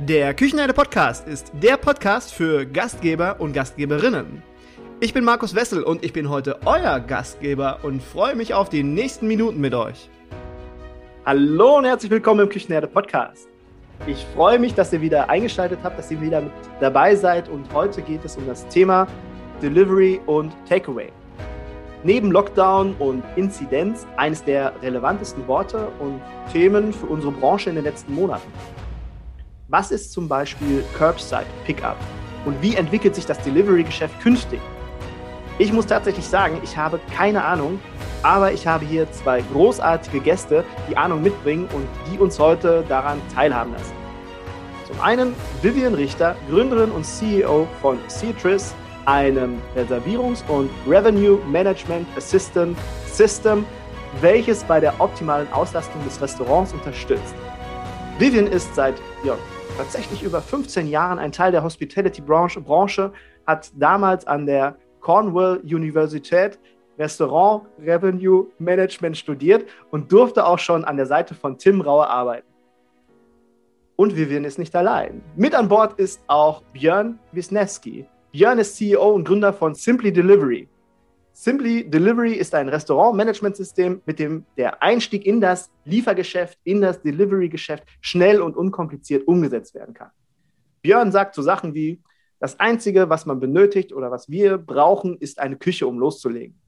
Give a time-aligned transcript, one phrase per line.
[0.00, 4.42] Der Küchenherde Podcast ist der Podcast für Gastgeber und Gastgeberinnen.
[4.98, 8.82] Ich bin Markus Wessel und ich bin heute euer Gastgeber und freue mich auf die
[8.82, 10.10] nächsten Minuten mit euch.
[11.24, 13.48] Hallo und herzlich willkommen im Küchenherde Podcast.
[14.08, 17.72] Ich freue mich, dass ihr wieder eingeschaltet habt, dass ihr wieder mit dabei seid und
[17.72, 19.06] heute geht es um das Thema
[19.62, 21.12] Delivery und Takeaway.
[22.02, 26.20] Neben Lockdown und Inzidenz eines der relevantesten Worte und
[26.52, 28.52] Themen für unsere Branche in den letzten Monaten.
[29.74, 31.96] Was ist zum Beispiel Curbside Pickup?
[32.44, 34.60] Und wie entwickelt sich das Delivery-Geschäft künftig?
[35.58, 37.80] Ich muss tatsächlich sagen, ich habe keine Ahnung,
[38.22, 43.20] aber ich habe hier zwei großartige Gäste, die Ahnung mitbringen und die uns heute daran
[43.34, 43.94] teilhaben lassen.
[44.86, 52.78] Zum einen Vivian Richter, Gründerin und CEO von Citrus, einem Reservierungs- und Revenue Management Assistant
[53.12, 53.66] System,
[54.20, 57.34] welches bei der optimalen Auslastung des Restaurants unterstützt.
[58.20, 58.94] Vivian ist seit
[59.24, 59.36] ja,
[59.76, 63.12] tatsächlich über 15 Jahren ein Teil der Hospitality-Branche, Branche,
[63.46, 66.58] hat damals an der Cornwall Universität
[66.98, 72.46] Restaurant Revenue Management studiert und durfte auch schon an der Seite von Tim Rauer arbeiten.
[73.96, 75.22] Und Vivian ist nicht allein.
[75.36, 78.06] Mit an Bord ist auch Björn Wisniewski.
[78.32, 80.68] Björn ist CEO und Gründer von Simply Delivery.
[81.36, 87.82] Simply Delivery ist ein Restaurant-Management-System, mit dem der Einstieg in das Liefergeschäft, in das Delivery-Geschäft
[88.00, 90.10] schnell und unkompliziert umgesetzt werden kann.
[90.82, 92.00] Björn sagt so Sachen wie,
[92.38, 96.60] das Einzige, was man benötigt oder was wir brauchen, ist eine Küche, um loszulegen.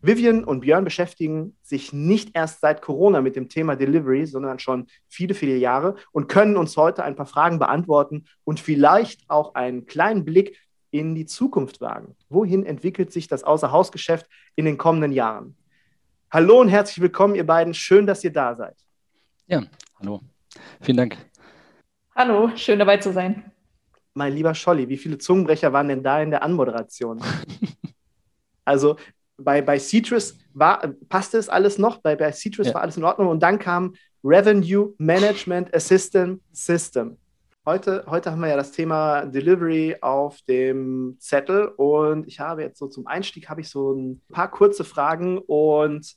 [0.00, 4.88] Vivian und Björn beschäftigen sich nicht erst seit Corona mit dem Thema Delivery, sondern schon
[5.06, 9.86] viele, viele Jahre und können uns heute ein paar Fragen beantworten und vielleicht auch einen
[9.86, 10.58] kleinen Blick
[10.92, 12.14] in die Zukunft wagen.
[12.28, 15.56] Wohin entwickelt sich das Außerhausgeschäft in den kommenden Jahren?
[16.30, 17.74] Hallo und herzlich willkommen, ihr beiden.
[17.74, 18.76] Schön, dass ihr da seid.
[19.46, 19.64] Ja,
[19.98, 20.20] hallo.
[20.80, 21.16] Vielen Dank.
[22.14, 23.50] Hallo, schön dabei zu sein.
[24.14, 27.20] Mein lieber Scholli, wie viele Zungenbrecher waren denn da in der Anmoderation?
[28.64, 28.96] also
[29.38, 32.74] bei, bei Citrus war, passte es alles noch, bei, bei Citrus ja.
[32.74, 37.16] war alles in Ordnung und dann kam Revenue Management Assistant System.
[37.64, 42.80] Heute, heute haben wir ja das Thema Delivery auf dem Zettel und ich habe jetzt
[42.80, 46.12] so zum Einstieg habe ich so ein paar kurze Fragen und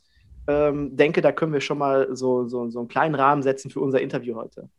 [0.47, 3.79] ähm, denke, da können wir schon mal so, so, so einen kleinen Rahmen setzen für
[3.79, 4.69] unser Interview heute.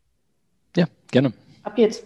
[0.76, 1.34] Ja, gerne.
[1.62, 2.04] Ab jetzt.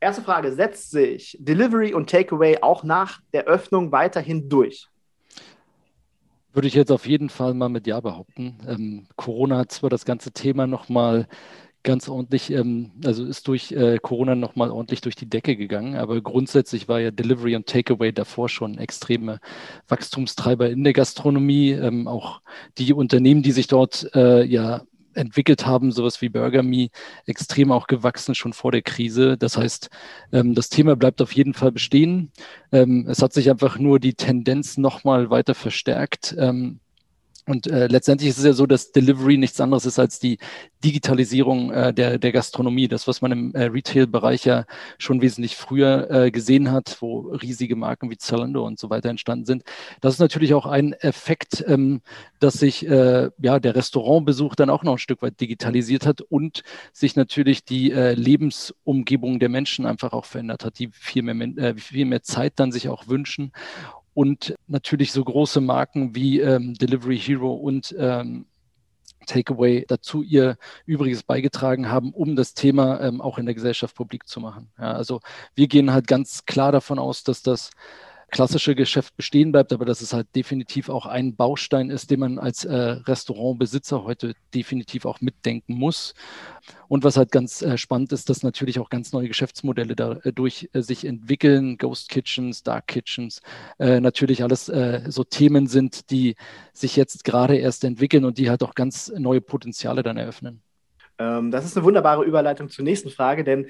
[0.00, 4.88] Erste Frage: Setzt sich Delivery und Takeaway auch nach der Öffnung weiterhin durch?
[6.52, 8.58] Würde ich jetzt auf jeden Fall mal mit Ja behaupten.
[8.66, 11.28] Ähm, Corona hat zwar das ganze Thema nochmal
[11.86, 15.96] ganz ordentlich, ähm, also ist durch äh, Corona nochmal ordentlich durch die Decke gegangen.
[15.96, 19.38] Aber grundsätzlich war ja Delivery und Takeaway davor schon extreme
[19.88, 21.70] Wachstumstreiber in der Gastronomie.
[21.70, 22.42] Ähm, auch
[22.76, 24.82] die Unternehmen, die sich dort äh, ja
[25.14, 26.88] entwickelt haben, sowas wie BurgerMe,
[27.24, 29.38] extrem auch gewachsen schon vor der Krise.
[29.38, 29.88] Das heißt,
[30.32, 32.32] ähm, das Thema bleibt auf jeden Fall bestehen.
[32.72, 36.34] Ähm, es hat sich einfach nur die Tendenz nochmal weiter verstärkt.
[37.48, 40.38] Und äh, letztendlich ist es ja so, dass Delivery nichts anderes ist als die
[40.84, 42.88] Digitalisierung äh, der, der Gastronomie.
[42.88, 44.64] Das, was man im äh, Retail-Bereich ja
[44.98, 49.44] schon wesentlich früher äh, gesehen hat, wo riesige Marken wie Zalando und so weiter entstanden
[49.44, 49.62] sind.
[50.00, 52.02] Das ist natürlich auch ein Effekt, ähm,
[52.40, 56.64] dass sich äh, ja, der Restaurantbesuch dann auch noch ein Stück weit digitalisiert hat und
[56.92, 61.76] sich natürlich die äh, Lebensumgebung der Menschen einfach auch verändert hat, die viel mehr, äh,
[61.76, 63.52] viel mehr Zeit dann sich auch wünschen
[64.16, 68.46] und natürlich so große Marken wie ähm, Delivery Hero und ähm,
[69.26, 70.56] Takeaway dazu ihr
[70.86, 74.70] Übriges beigetragen haben, um das Thema ähm, auch in der Gesellschaft publik zu machen.
[74.78, 75.20] Ja, also
[75.54, 77.72] wir gehen halt ganz klar davon aus, dass das
[78.36, 82.38] klassische Geschäft bestehen bleibt, aber dass es halt definitiv auch ein Baustein ist, den man
[82.38, 86.12] als äh, Restaurantbesitzer heute definitiv auch mitdenken muss.
[86.86, 90.82] Und was halt ganz äh, spannend ist, dass natürlich auch ganz neue Geschäftsmodelle dadurch äh,
[90.82, 93.40] sich entwickeln, Ghost Kitchens, Dark Kitchens,
[93.78, 96.36] äh, natürlich alles äh, so Themen sind, die
[96.74, 100.60] sich jetzt gerade erst entwickeln und die halt auch ganz neue Potenziale dann eröffnen.
[101.18, 103.68] Ähm, das ist eine wunderbare Überleitung zur nächsten Frage, denn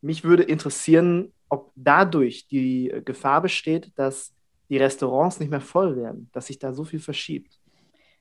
[0.00, 4.32] mich würde interessieren, ob dadurch die Gefahr besteht, dass
[4.68, 7.58] die Restaurants nicht mehr voll werden, dass sich da so viel verschiebt.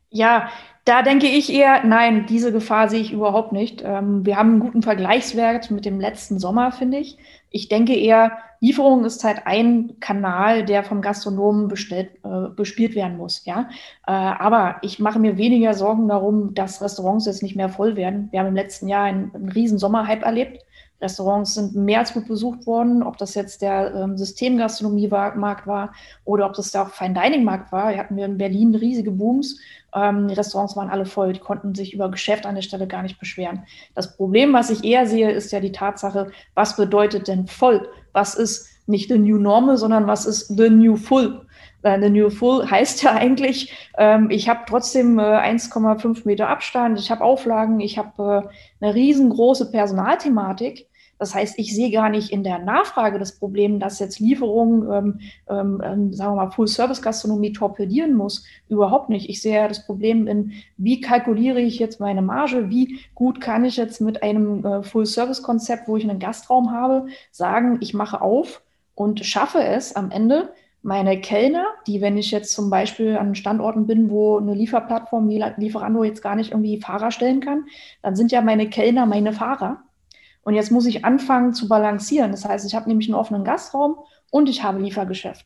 [0.09, 0.49] Ja,
[0.85, 3.83] da denke ich eher, nein, diese Gefahr sehe ich überhaupt nicht.
[3.85, 7.17] Ähm, wir haben einen guten Vergleichswert mit dem letzten Sommer, finde ich.
[7.49, 13.17] Ich denke eher, Lieferung ist halt ein Kanal, der vom Gastronomen bestellt, äh, bespielt werden
[13.17, 13.43] muss.
[13.45, 13.69] Ja?
[14.07, 18.29] Äh, aber ich mache mir weniger Sorgen darum, dass Restaurants jetzt nicht mehr voll werden.
[18.31, 20.63] Wir haben im letzten Jahr einen, einen riesen Sommerhype erlebt
[20.99, 25.93] Restaurants sind mehr als gut besucht worden, ob das jetzt der ähm, Systemgastronomie-Markt war
[26.25, 27.91] oder ob das da auch Fine-Dining-Markt war.
[27.91, 29.59] Wir hatten wir in Berlin riesige Booms.
[29.93, 33.03] Ähm, die Restaurants waren alle voll, die konnten sich über Geschäft an der Stelle gar
[33.03, 33.63] nicht beschweren.
[33.93, 37.87] Das Problem, was ich eher sehe, ist ja die Tatsache, was bedeutet denn voll?
[38.13, 41.41] Was ist nicht the new normal, sondern was ist the new full?
[41.83, 47.11] Eine New Full heißt ja eigentlich, ähm, ich habe trotzdem äh, 1,5 Meter Abstand, ich
[47.11, 50.87] habe Auflagen, ich habe äh, eine riesengroße Personalthematik.
[51.19, 55.19] Das heißt, ich sehe gar nicht in der Nachfrage das Problem, dass jetzt Lieferungen, ähm,
[55.49, 58.43] ähm, ähm sagen wir mal, Full-Service-Gastronomie torpedieren muss.
[58.69, 59.27] Überhaupt nicht.
[59.27, 63.65] Ich sehe ja das Problem in, wie kalkuliere ich jetzt meine Marge, wie gut kann
[63.65, 68.61] ich jetzt mit einem äh, Full-Service-Konzept, wo ich einen Gastraum habe, sagen, ich mache auf
[68.97, 70.51] und schaffe es am Ende,
[70.81, 75.43] meine Kellner, die, wenn ich jetzt zum Beispiel an Standorten bin, wo eine Lieferplattform wie
[75.57, 77.65] Lieferando jetzt gar nicht irgendwie Fahrer stellen kann,
[78.01, 79.83] dann sind ja meine Kellner meine Fahrer.
[80.41, 82.31] Und jetzt muss ich anfangen zu balancieren.
[82.31, 83.99] Das heißt, ich habe nämlich einen offenen Gastraum
[84.31, 85.45] und ich habe Liefergeschäft.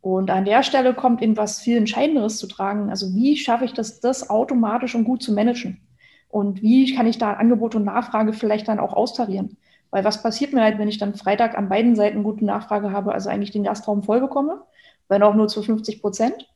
[0.00, 2.88] Und an der Stelle kommt irgendwas viel Entscheidenderes zu tragen.
[2.88, 5.80] Also wie schaffe ich das, das automatisch und gut zu managen?
[6.28, 9.56] Und wie kann ich da Angebot und Nachfrage vielleicht dann auch austarieren?
[9.92, 13.12] Weil was passiert mir halt, wenn ich dann Freitag an beiden Seiten gute Nachfrage habe,
[13.12, 14.64] also eigentlich den Gastraum voll bekomme
[15.12, 16.48] wenn auch nur zu 50 Prozent,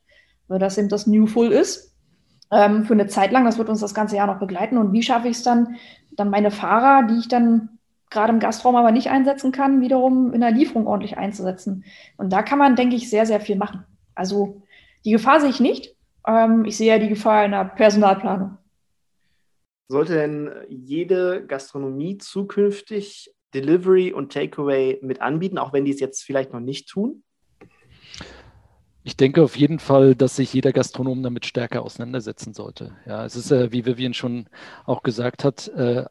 [0.47, 1.95] weil das eben das New Full ist.
[2.51, 4.77] Ähm, für eine Zeit lang, das wird uns das ganze Jahr noch begleiten.
[4.77, 5.75] Und wie schaffe ich es dann,
[6.11, 7.69] dann meine Fahrer, die ich dann
[8.09, 11.83] gerade im Gastraum aber nicht einsetzen kann, wiederum in der Lieferung ordentlich einzusetzen.
[12.17, 13.83] Und da kann man, denke ich, sehr, sehr viel machen.
[14.15, 14.61] Also
[15.05, 15.95] die Gefahr sehe ich nicht.
[16.25, 18.57] Ähm, ich sehe ja die Gefahr in der Personalplanung.
[19.87, 26.23] Sollte denn jede Gastronomie zukünftig Delivery und Takeaway mit anbieten, auch wenn die es jetzt
[26.23, 27.23] vielleicht noch nicht tun?
[29.03, 32.91] Ich denke auf jeden Fall, dass sich jeder Gastronom damit stärker auseinandersetzen sollte.
[33.05, 34.47] Ja, es ist, äh, wie Vivian schon
[34.85, 36.03] auch gesagt hat, äh,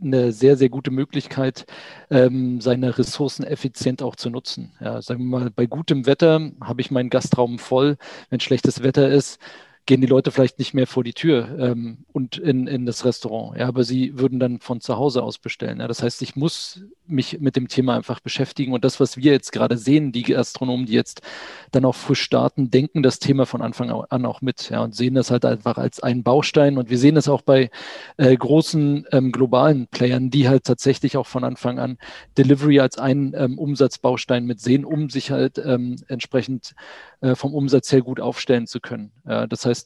[0.00, 1.66] eine sehr, sehr gute Möglichkeit,
[2.10, 4.72] ähm, seine Ressourcen effizient auch zu nutzen.
[4.80, 7.98] Ja, sagen wir mal, bei gutem Wetter habe ich meinen Gastraum voll.
[8.30, 9.38] Wenn schlechtes Wetter ist,
[9.88, 13.58] gehen die Leute vielleicht nicht mehr vor die Tür ähm, und in, in das Restaurant.
[13.58, 15.80] Ja, aber sie würden dann von zu Hause aus bestellen.
[15.80, 18.74] Ja, das heißt, ich muss mich mit dem Thema einfach beschäftigen.
[18.74, 21.22] Und das, was wir jetzt gerade sehen, die Gastronomen, die jetzt
[21.70, 25.14] dann auch frisch starten, denken das Thema von Anfang an auch mit ja, und sehen
[25.14, 26.76] das halt einfach als einen Baustein.
[26.76, 27.70] Und wir sehen das auch bei
[28.18, 31.96] äh, großen ähm, globalen Playern, die halt tatsächlich auch von Anfang an
[32.36, 36.74] Delivery als einen ähm, Umsatzbaustein mit sehen, um sich halt ähm, entsprechend
[37.20, 39.10] äh, vom Umsatz her gut aufstellen zu können.
[39.26, 39.77] Ja, das heißt,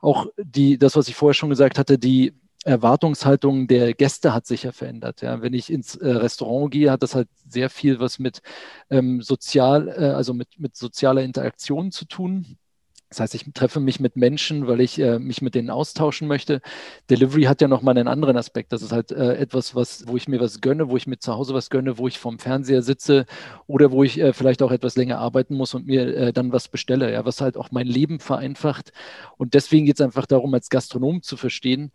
[0.00, 2.34] auch die, das, was ich vorher schon gesagt hatte, die
[2.64, 5.22] Erwartungshaltung der Gäste hat sich ja verändert.
[5.22, 5.40] Ja.
[5.40, 8.42] Wenn ich ins äh, Restaurant gehe, hat das halt sehr viel was mit
[8.90, 12.58] ähm, sozial, äh, also mit, mit sozialer Interaktion zu tun.
[13.08, 16.60] Das heißt, ich treffe mich mit Menschen, weil ich äh, mich mit denen austauschen möchte.
[17.08, 18.72] Delivery hat ja nochmal einen anderen Aspekt.
[18.72, 21.32] Das ist halt äh, etwas, was, wo ich mir was gönne, wo ich mir zu
[21.34, 23.26] Hause was gönne, wo ich vorm Fernseher sitze
[23.68, 26.68] oder wo ich äh, vielleicht auch etwas länger arbeiten muss und mir äh, dann was
[26.68, 28.92] bestelle, ja, was halt auch mein Leben vereinfacht.
[29.36, 31.92] Und deswegen geht es einfach darum, als Gastronom zu verstehen,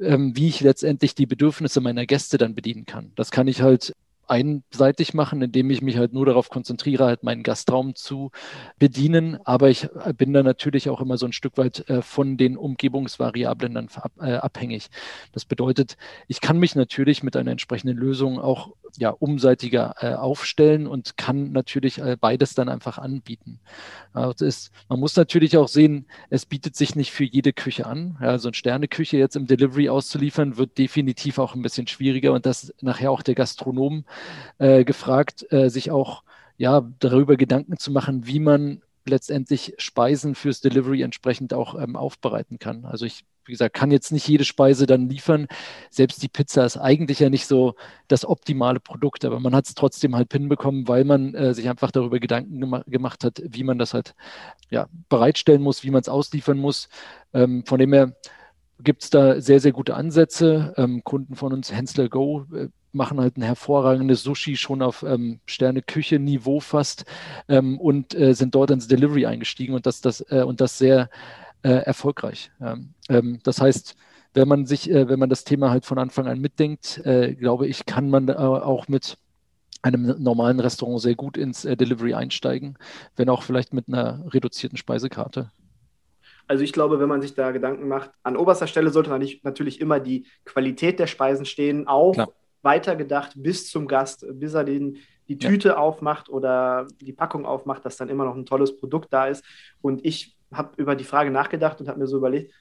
[0.00, 3.12] ähm, wie ich letztendlich die Bedürfnisse meiner Gäste dann bedienen kann.
[3.16, 3.92] Das kann ich halt
[4.34, 8.32] einseitig machen, indem ich mich halt nur darauf konzentriere, halt meinen Gastraum zu
[8.78, 9.38] bedienen.
[9.44, 13.74] Aber ich bin da natürlich auch immer so ein Stück weit äh, von den Umgebungsvariablen
[13.74, 13.88] dann
[14.20, 14.88] äh, abhängig.
[15.32, 15.96] Das bedeutet,
[16.26, 21.52] ich kann mich natürlich mit einer entsprechenden Lösung auch ja, umseitiger äh, aufstellen und kann
[21.52, 23.60] natürlich äh, beides dann einfach anbieten.
[24.12, 28.16] Also ist, man muss natürlich auch sehen, es bietet sich nicht für jede Küche an.
[28.20, 32.46] Ja, so eine Sterneküche jetzt im Delivery auszuliefern, wird definitiv auch ein bisschen schwieriger und
[32.46, 34.04] das nachher auch der Gastronom
[34.58, 36.22] äh, gefragt, äh, sich auch
[36.56, 42.58] ja, darüber Gedanken zu machen, wie man letztendlich Speisen fürs Delivery entsprechend auch ähm, aufbereiten
[42.58, 42.84] kann.
[42.84, 45.46] Also ich wie gesagt, kann jetzt nicht jede Speise dann liefern.
[45.90, 47.74] Selbst die Pizza ist eigentlich ja nicht so
[48.08, 51.90] das optimale Produkt, aber man hat es trotzdem halt hinbekommen, weil man äh, sich einfach
[51.90, 54.14] darüber Gedanken gema gemacht hat, wie man das halt
[54.70, 56.88] ja, bereitstellen muss, wie man es ausliefern muss.
[57.32, 58.16] Ähm, von dem her
[58.82, 60.74] gibt es da sehr, sehr gute Ansätze.
[60.76, 65.40] Ähm, Kunden von uns, Hensler Go, äh, machen halt ein hervorragendes Sushi schon auf ähm,
[65.46, 67.04] Sterne-Küche-Niveau fast
[67.48, 71.10] ähm, und äh, sind dort ins Delivery eingestiegen und das, das, äh, und das sehr
[71.62, 72.52] äh, erfolgreich.
[72.60, 73.96] Ähm, das heißt,
[74.34, 77.66] wenn man sich, äh, wenn man das Thema halt von Anfang an mitdenkt, äh, glaube
[77.66, 79.16] ich, kann man auch mit
[79.82, 82.78] einem normalen Restaurant sehr gut ins Delivery einsteigen,
[83.16, 85.50] wenn auch vielleicht mit einer reduzierten Speisekarte.
[86.46, 89.10] Also ich glaube, wenn man sich da Gedanken macht, an oberster Stelle sollte
[89.42, 92.32] natürlich immer die Qualität der Speisen stehen, auch Klar.
[92.62, 94.98] weitergedacht bis zum Gast, bis er den,
[95.28, 95.76] die Tüte ja.
[95.78, 99.44] aufmacht oder die Packung aufmacht, dass dann immer noch ein tolles Produkt da ist.
[99.80, 102.52] Und ich habe über die Frage nachgedacht und habe mir so überlegt,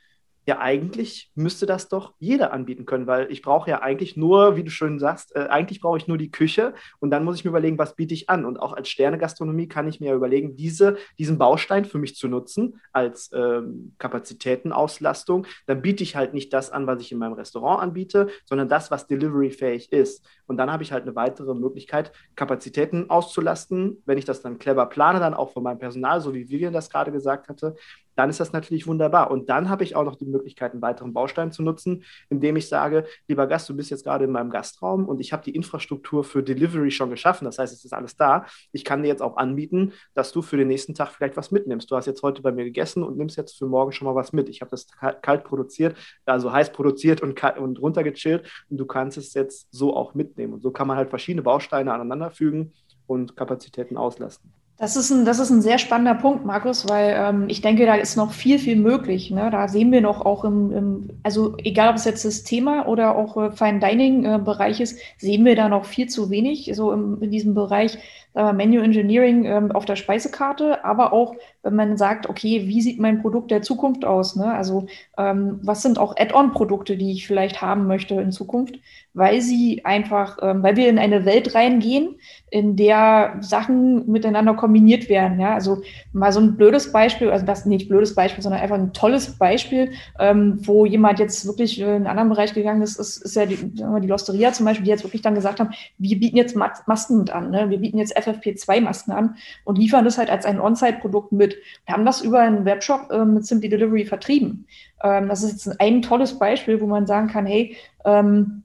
[0.45, 4.63] ja, eigentlich müsste das doch jeder anbieten können, weil ich brauche ja eigentlich nur, wie
[4.63, 7.49] du schön sagst, äh, eigentlich brauche ich nur die Küche und dann muss ich mir
[7.49, 8.43] überlegen, was biete ich an.
[8.43, 12.27] Und auch als Sternegastronomie kann ich mir ja überlegen, diese, diesen Baustein für mich zu
[12.27, 15.47] nutzen als ähm, Kapazitätenauslastung.
[15.65, 18.91] Dann biete ich halt nicht das an, was ich in meinem Restaurant anbiete, sondern das,
[18.91, 20.25] was deliveryfähig ist.
[20.45, 24.87] Und dann habe ich halt eine weitere Möglichkeit, Kapazitäten auszulasten, wenn ich das dann clever
[24.87, 27.75] plane, dann auch von meinem Personal, so wie Vivian das gerade gesagt hatte,
[28.15, 29.31] dann ist das natürlich wunderbar.
[29.31, 32.67] Und dann habe ich auch noch die Möglichkeit, einen weiteren Baustein zu nutzen, indem ich
[32.67, 36.23] sage, lieber Gast, du bist jetzt gerade in meinem Gastraum und ich habe die Infrastruktur
[36.23, 37.45] für Delivery schon geschaffen.
[37.45, 38.45] Das heißt, es ist alles da.
[38.71, 41.89] Ich kann dir jetzt auch anbieten, dass du für den nächsten Tag vielleicht was mitnimmst.
[41.89, 44.33] Du hast jetzt heute bei mir gegessen und nimmst jetzt für morgen schon mal was
[44.33, 44.49] mit.
[44.49, 44.87] Ich habe das
[45.21, 50.13] kalt produziert, also heiß produziert und, und runtergechillt und du kannst es jetzt so auch
[50.13, 50.53] mitnehmen.
[50.53, 52.73] Und so kann man halt verschiedene Bausteine aneinanderfügen
[53.07, 54.51] und Kapazitäten auslasten.
[54.77, 57.93] Das ist, ein, das ist ein sehr spannender Punkt, Markus, weil ähm, ich denke, da
[57.93, 59.29] ist noch viel, viel möglich.
[59.29, 59.49] Ne?
[59.51, 63.15] Da sehen wir noch auch im, im, also egal ob es jetzt das Thema oder
[63.15, 66.91] auch äh, Fine Dining äh, Bereich ist, sehen wir da noch viel zu wenig, so
[66.91, 67.99] im, in diesem Bereich
[68.35, 72.99] äh, Menu Engineering ähm, auf der Speisekarte, aber auch, wenn man sagt, okay, wie sieht
[72.99, 74.35] mein Produkt der Zukunft aus?
[74.35, 74.53] Ne?
[74.53, 74.85] Also
[75.17, 78.75] ähm, was sind auch Add-on-Produkte, die ich vielleicht haben möchte in Zukunft?
[79.13, 82.15] weil sie einfach, ähm, weil wir in eine Welt reingehen,
[82.49, 85.39] in der Sachen miteinander kombiniert werden.
[85.39, 85.81] Ja, also
[86.13, 89.91] mal so ein blödes Beispiel, also das nicht blödes Beispiel, sondern einfach ein tolles Beispiel,
[90.19, 93.57] ähm, wo jemand jetzt wirklich in einen anderen Bereich gegangen ist, ist, ist ja die,
[93.57, 97.51] die Losteria zum Beispiel, die jetzt wirklich dann gesagt haben, wir bieten jetzt Masken an,
[97.51, 97.69] ne?
[97.69, 101.52] wir bieten jetzt FFP2-Masken an und liefern das halt als ein On-Site-Produkt mit.
[101.85, 104.67] Wir haben das über einen Webshop ähm, mit Simply Delivery vertrieben.
[105.03, 108.63] Ähm, das ist jetzt ein tolles Beispiel, wo man sagen kann, hey, ähm,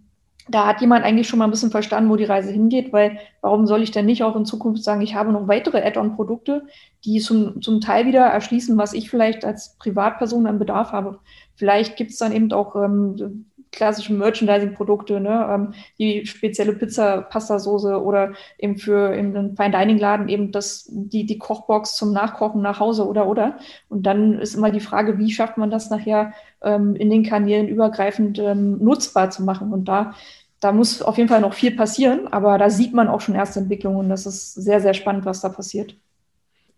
[0.50, 3.66] da hat jemand eigentlich schon mal ein bisschen verstanden, wo die Reise hingeht, weil warum
[3.66, 6.66] soll ich denn nicht auch in Zukunft sagen, ich habe noch weitere Add-on-Produkte,
[7.04, 11.18] die zum, zum Teil wieder erschließen, was ich vielleicht als Privatperson an Bedarf habe.
[11.54, 13.44] Vielleicht gibt es dann eben auch ähm,
[13.78, 20.52] klassische Merchandising-Produkte, ne, ähm, die spezielle Pizza, Pasta-Soße oder eben für in einem Fine-Dining-Laden eben
[20.52, 23.58] das, die, die Kochbox zum Nachkochen nach Hause oder oder.
[23.88, 26.32] Und dann ist immer die Frage, wie schafft man das nachher
[26.62, 29.72] ähm, in den Kanälen übergreifend ähm, nutzbar zu machen?
[29.72, 30.14] Und da
[30.60, 33.60] da muss auf jeden Fall noch viel passieren, aber da sieht man auch schon erste
[33.60, 35.94] Entwicklungen und das ist sehr, sehr spannend, was da passiert.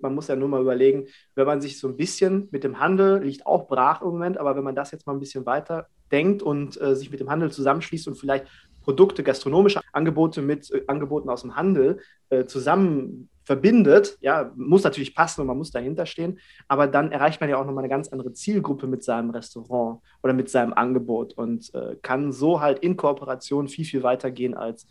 [0.03, 3.23] Man muss ja nur mal überlegen, wenn man sich so ein bisschen mit dem Handel,
[3.23, 6.43] liegt auch brach im Moment, aber wenn man das jetzt mal ein bisschen weiter denkt
[6.43, 8.47] und äh, sich mit dem Handel zusammenschließt und vielleicht
[8.83, 15.15] Produkte, gastronomische Angebote mit äh, Angeboten aus dem Handel äh, zusammen verbindet, ja, muss natürlich
[15.15, 16.39] passen und man muss dahinter stehen,
[16.69, 20.33] aber dann erreicht man ja auch nochmal eine ganz andere Zielgruppe mit seinem Restaurant oder
[20.33, 24.87] mit seinem Angebot und äh, kann so halt in Kooperation viel, viel weiter gehen als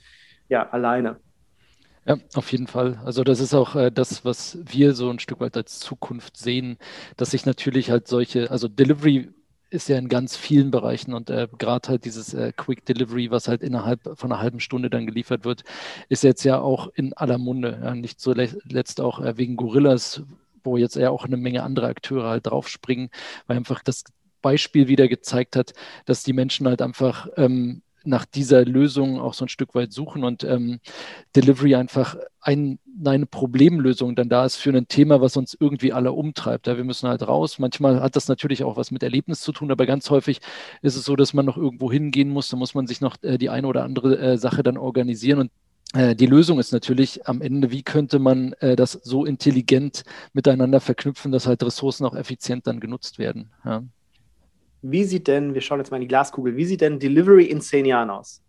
[0.49, 1.21] ja, alleine.
[2.06, 3.00] Ja, auf jeden Fall.
[3.06, 6.77] Also das ist auch äh, das, was wir so ein Stück weit als Zukunft sehen,
[7.18, 9.29] dass sich natürlich halt solche, also Delivery
[9.70, 13.48] ist ja in ganz vielen Bereichen und äh, gerade halt dieses äh, Quick Delivery, was
[13.48, 15.63] halt innerhalb von einer halben Stunde dann geliefert wird,
[16.10, 17.79] ist jetzt ja auch in aller Munde.
[17.84, 20.24] Ja, nicht zuletzt auch äh, wegen Gorillas,
[20.63, 23.10] wo jetzt ja auch eine Menge andere Akteure halt draufspringen,
[23.46, 24.03] weil einfach das
[24.41, 25.74] Beispiel wieder gezeigt hat,
[26.06, 30.23] dass die Menschen halt einfach ähm, nach dieser Lösung auch so ein Stück weit suchen
[30.23, 30.79] und ähm,
[31.35, 36.11] Delivery einfach ein, eine Problemlösung dann da ist für ein Thema, was uns irgendwie alle
[36.11, 36.67] umtreibt.
[36.67, 37.59] Ja, wir müssen halt raus.
[37.59, 40.41] Manchmal hat das natürlich auch was mit Erlebnis zu tun, aber ganz häufig
[40.81, 42.49] ist es so, dass man noch irgendwo hingehen muss.
[42.49, 45.51] Da muss man sich noch äh, die eine oder andere äh, Sache dann organisieren und
[45.93, 50.81] äh, die Lösung ist natürlich am Ende, wie könnte man äh, das so intelligent miteinander
[50.81, 53.51] verknüpfen, dass halt Ressourcen auch effizient dann genutzt werden.
[53.65, 53.83] Ja.
[54.81, 57.62] Wie sieht denn, wir schauen jetzt mal in die Glaskugel, wie sieht denn Delivery in
[57.62, 58.41] zehn Jahren aus?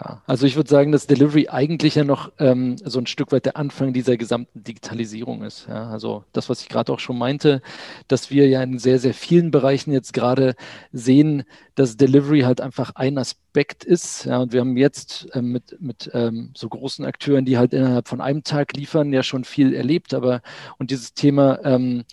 [0.00, 3.44] Ja, also ich würde sagen, dass Delivery eigentlich ja noch ähm, so ein Stück weit
[3.44, 5.66] der Anfang dieser gesamten Digitalisierung ist.
[5.68, 7.60] Ja, also das, was ich gerade auch schon meinte,
[8.08, 10.54] dass wir ja in sehr, sehr vielen Bereichen jetzt gerade
[10.92, 11.42] sehen,
[11.74, 14.24] dass Delivery halt einfach ein Aspekt ist.
[14.24, 18.08] Ja, und wir haben jetzt ähm, mit, mit ähm, so großen Akteuren, die halt innerhalb
[18.08, 20.14] von einem Tag liefern, ja schon viel erlebt.
[20.14, 20.40] Aber
[20.78, 22.04] und dieses Thema ähm,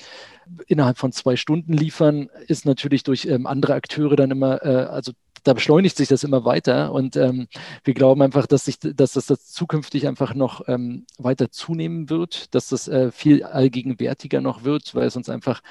[0.67, 5.11] innerhalb von zwei Stunden liefern, ist natürlich durch ähm, andere Akteure dann immer, äh, also
[5.43, 6.91] da beschleunigt sich das immer weiter.
[6.91, 7.47] Und ähm,
[7.83, 12.53] wir glauben einfach, dass sich, dass das, das zukünftig einfach noch ähm, weiter zunehmen wird,
[12.55, 15.61] dass das äh, viel allgegenwärtiger noch wird, weil es uns einfach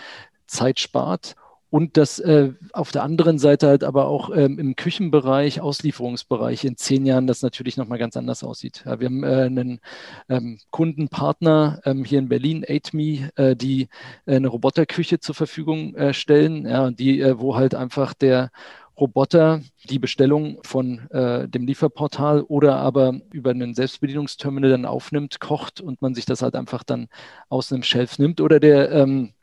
[0.47, 1.35] Zeit spart
[1.71, 6.77] und dass äh, auf der anderen Seite halt aber auch ähm, im Küchenbereich, Auslieferungsbereich in
[6.77, 8.83] zehn Jahren das natürlich nochmal ganz anders aussieht.
[8.87, 9.81] Ja, wir haben äh, einen
[10.29, 13.89] ähm, Kundenpartner ähm, hier in Berlin, AidMe, äh, die
[14.27, 18.51] äh, eine Roboterküche zur Verfügung äh, stellen, ja, die, äh, wo halt einfach der
[18.99, 25.81] Roboter die Bestellung von äh, dem Lieferportal oder aber über einen Selbstbedienungsterminal dann aufnimmt, kocht
[25.81, 27.09] und man sich das halt einfach dann
[27.49, 29.38] aus einem Shelf nimmt oder der ähm, äh,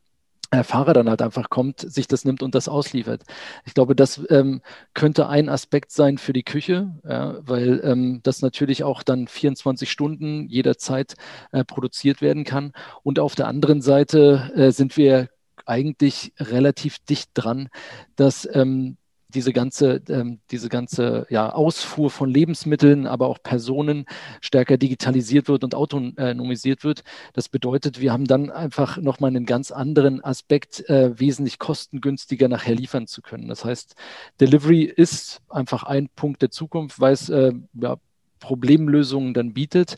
[0.63, 3.23] Fahrer dann halt einfach kommt, sich das nimmt und das ausliefert.
[3.65, 4.61] Ich glaube, das ähm,
[4.93, 9.91] könnte ein Aspekt sein für die Küche, ja, weil ähm, das natürlich auch dann 24
[9.91, 11.15] Stunden jederzeit
[11.51, 12.73] äh, produziert werden kann.
[13.03, 15.29] Und auf der anderen Seite äh, sind wir
[15.65, 17.69] eigentlich relativ dicht dran,
[18.15, 18.97] dass ähm,
[19.35, 24.05] diese ganze, ähm, diese ganze ja, Ausfuhr von Lebensmitteln, aber auch Personen
[24.41, 27.03] stärker digitalisiert wird und autonomisiert wird.
[27.33, 32.75] Das bedeutet, wir haben dann einfach nochmal einen ganz anderen Aspekt, äh, wesentlich kostengünstiger nachher
[32.75, 33.47] liefern zu können.
[33.49, 33.95] Das heißt,
[34.39, 37.97] Delivery ist einfach ein Punkt der Zukunft, weil es äh, ja,
[38.39, 39.97] Problemlösungen dann bietet.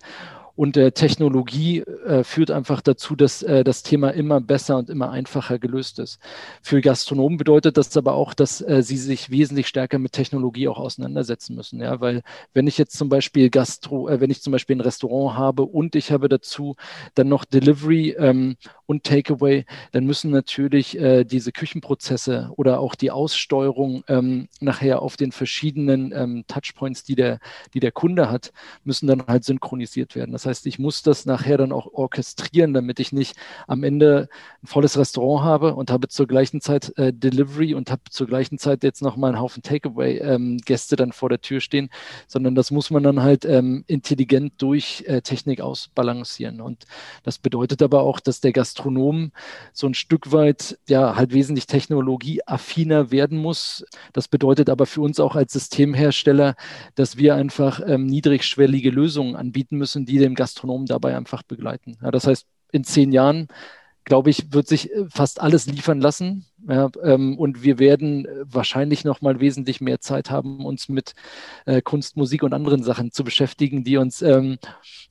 [0.58, 5.12] Und äh, Technologie äh, führt einfach dazu, dass äh, das Thema immer besser und immer
[5.12, 6.18] einfacher gelöst ist.
[6.64, 10.80] Für Gastronomen bedeutet das aber auch, dass äh, sie sich wesentlich stärker mit Technologie auch
[10.80, 11.80] auseinandersetzen müssen.
[11.80, 12.24] Ja, weil
[12.56, 15.96] wenn ich jetzt zum Beispiel Gastro, äh, wenn ich zum Beispiel ein Restaurant habe und
[15.96, 16.76] ich habe dazu
[17.14, 23.12] dann noch Delivery ähm, und Takeaway, dann müssen natürlich äh, diese Küchenprozesse oder auch die
[23.12, 27.40] Aussteuerung ähm, nachher auf den verschiedenen ähm, Touchpoints, die der,
[27.76, 28.52] die der Kunde hat,
[28.84, 30.32] müssen dann halt synchronisiert werden.
[30.32, 33.36] Das heißt, ich muss das nachher dann auch orchestrieren, damit ich nicht
[33.68, 34.30] am Ende
[34.64, 38.58] ein volles Restaurant habe und habe zur gleichen Zeit äh, Delivery und habe zur gleichen
[38.58, 41.90] Zeit jetzt noch mal einen Haufen Takeaway-Gäste ähm, dann vor der Tür stehen,
[42.28, 46.62] sondern das muss man dann halt ähm, intelligent durch äh, Technik ausbalancieren.
[46.62, 46.86] Und
[47.24, 49.32] das bedeutet aber auch, dass der Gastronom
[49.74, 53.86] so ein Stück weit ja halt wesentlich technologieaffiner werden muss.
[54.14, 56.56] Das bedeutet aber für uns auch als Systemhersteller,
[56.96, 61.98] dass wir einfach ähm, niedrigschwellige Lösungen anbieten müssen, die dem Gastronomen dabei einfach begleiten.
[62.02, 63.50] Ja, das heißt, in zehn Jahren,
[64.08, 66.46] glaube ich, wird sich äh, fast alles liefern lassen.
[66.68, 71.14] Ja, ähm, und wir werden äh, wahrscheinlich noch mal wesentlich mehr Zeit haben, uns mit
[71.66, 74.58] äh, Kunst, Musik und anderen Sachen zu beschäftigen, die uns ähm,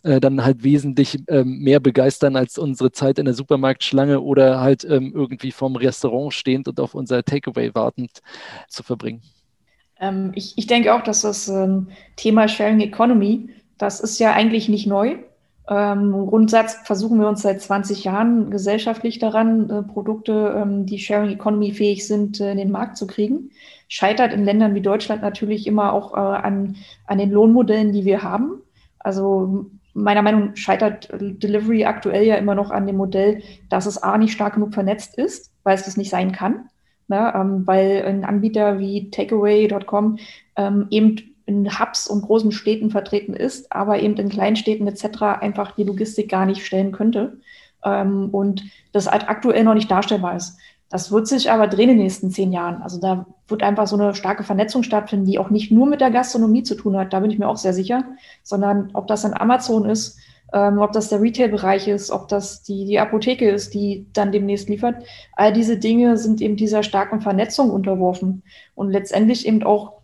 [0.02, 4.84] äh, dann halt wesentlich ähm, mehr begeistern als unsere Zeit in der Supermarktschlange oder halt
[4.84, 8.22] ähm, irgendwie vorm Restaurant stehend und auf unser Takeaway wartend
[8.68, 9.22] zu verbringen.
[10.00, 14.68] Ähm, ich, ich denke auch, dass das ähm, Thema Sharing Economy das ist ja eigentlich
[14.68, 15.16] nicht neu.
[15.68, 21.30] Ähm, Grundsatz versuchen wir uns seit 20 Jahren gesellschaftlich daran, äh, Produkte, ähm, die Sharing
[21.30, 23.50] Economy fähig sind, äh, in den Markt zu kriegen.
[23.88, 28.22] Scheitert in Ländern wie Deutschland natürlich immer auch äh, an, an den Lohnmodellen, die wir
[28.22, 28.62] haben.
[29.00, 34.00] Also meiner Meinung nach scheitert Delivery aktuell ja immer noch an dem Modell, dass es
[34.02, 36.68] A nicht stark genug vernetzt ist, weil es das nicht sein kann.
[37.08, 37.32] Ne?
[37.34, 40.18] Ähm, weil ein Anbieter wie Takeaway.com
[40.56, 45.22] ähm, eben in Hubs und großen Städten vertreten ist, aber eben in Kleinstädten etc.
[45.40, 47.38] einfach die Logistik gar nicht stellen könnte
[47.84, 50.58] ähm, und das halt aktuell noch nicht darstellbar ist.
[50.88, 52.82] Das wird sich aber drehen in den nächsten zehn Jahren.
[52.82, 56.10] Also da wird einfach so eine starke Vernetzung stattfinden, die auch nicht nur mit der
[56.10, 58.04] Gastronomie zu tun hat, da bin ich mir auch sehr sicher,
[58.42, 60.18] sondern ob das dann Amazon ist,
[60.52, 64.68] ähm, ob das der Retail-Bereich ist, ob das die, die Apotheke ist, die dann demnächst
[64.68, 65.04] liefert.
[65.34, 68.42] All diese Dinge sind eben dieser starken Vernetzung unterworfen
[68.74, 69.94] und letztendlich eben auch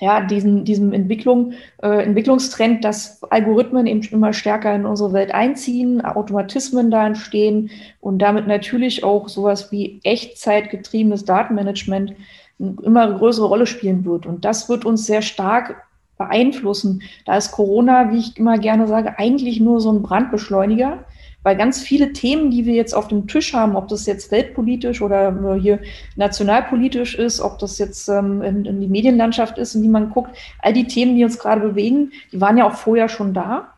[0.00, 6.04] ja, diesen, diesem Entwicklung, äh, Entwicklungstrend, dass Algorithmen eben immer stärker in unsere Welt einziehen,
[6.04, 12.14] Automatismen da entstehen und damit natürlich auch sowas wie echtzeitgetriebenes Datenmanagement
[12.58, 14.26] eine immer größere Rolle spielen wird.
[14.26, 15.82] Und das wird uns sehr stark
[16.18, 17.02] beeinflussen.
[17.26, 21.04] Da ist Corona, wie ich immer gerne sage, eigentlich nur so ein Brandbeschleuniger
[21.46, 25.00] weil ganz viele Themen, die wir jetzt auf dem Tisch haben, ob das jetzt weltpolitisch
[25.00, 25.78] oder hier
[26.16, 30.36] nationalpolitisch ist, ob das jetzt ähm, in, in die Medienlandschaft ist, in die man guckt,
[30.58, 33.68] all die Themen, die uns gerade bewegen, die waren ja auch vorher schon da.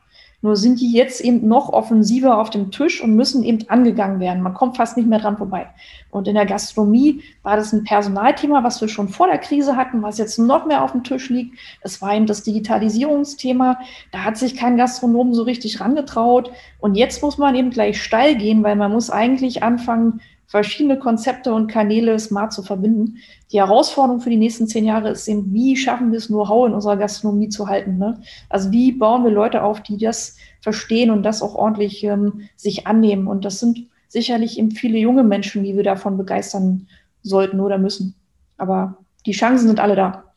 [0.41, 4.43] Nur sind die jetzt eben noch offensiver auf dem Tisch und müssen eben angegangen werden.
[4.43, 5.69] Man kommt fast nicht mehr dran vorbei.
[6.11, 10.01] Und in der Gastronomie war das ein Personalthema, was wir schon vor der Krise hatten,
[10.03, 11.59] was jetzt noch mehr auf dem Tisch liegt.
[11.83, 13.81] Es war eben das Digitalisierungsthema.
[14.13, 16.53] Da hat sich kein Gastronom so richtig rangetraut.
[16.79, 21.53] Und jetzt muss man eben gleich steil gehen, weil man muss eigentlich anfangen, verschiedene Konzepte
[21.53, 23.19] und Kanäle smart zu verbinden.
[23.53, 26.75] Die Herausforderung für die nächsten zehn Jahre ist eben, wie schaffen wir es, Know-how in
[26.75, 27.99] unserer Gastronomie zu halten?
[27.99, 28.19] Ne?
[28.49, 32.87] Also wie bauen wir Leute auf, die das verstehen und das auch ordentlich ähm, sich
[32.87, 33.29] annehmen?
[33.29, 36.89] Und das sind sicherlich eben viele junge Menschen, die wir davon begeistern
[37.23, 38.15] sollten oder müssen.
[38.57, 40.28] Aber die Chancen sind alle da.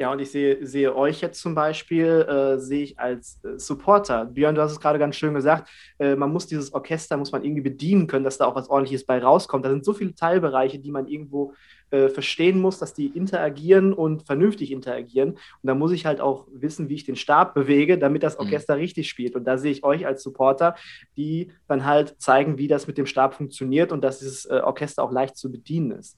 [0.00, 4.24] Ja, und ich sehe, sehe euch jetzt zum Beispiel, äh, sehe ich als äh, Supporter.
[4.24, 7.44] Björn, du hast es gerade ganz schön gesagt, äh, man muss dieses Orchester, muss man
[7.44, 9.62] irgendwie bedienen können, dass da auch was ordentliches bei rauskommt.
[9.62, 11.52] Da sind so viele Teilbereiche, die man irgendwo
[11.90, 15.32] äh, verstehen muss, dass die interagieren und vernünftig interagieren.
[15.32, 18.44] Und da muss ich halt auch wissen, wie ich den Stab bewege, damit das mhm.
[18.44, 18.80] Orchester mhm.
[18.80, 19.36] richtig spielt.
[19.36, 20.76] Und da sehe ich euch als Supporter,
[21.18, 25.02] die dann halt zeigen, wie das mit dem Stab funktioniert und dass dieses äh, Orchester
[25.02, 26.16] auch leicht zu bedienen ist.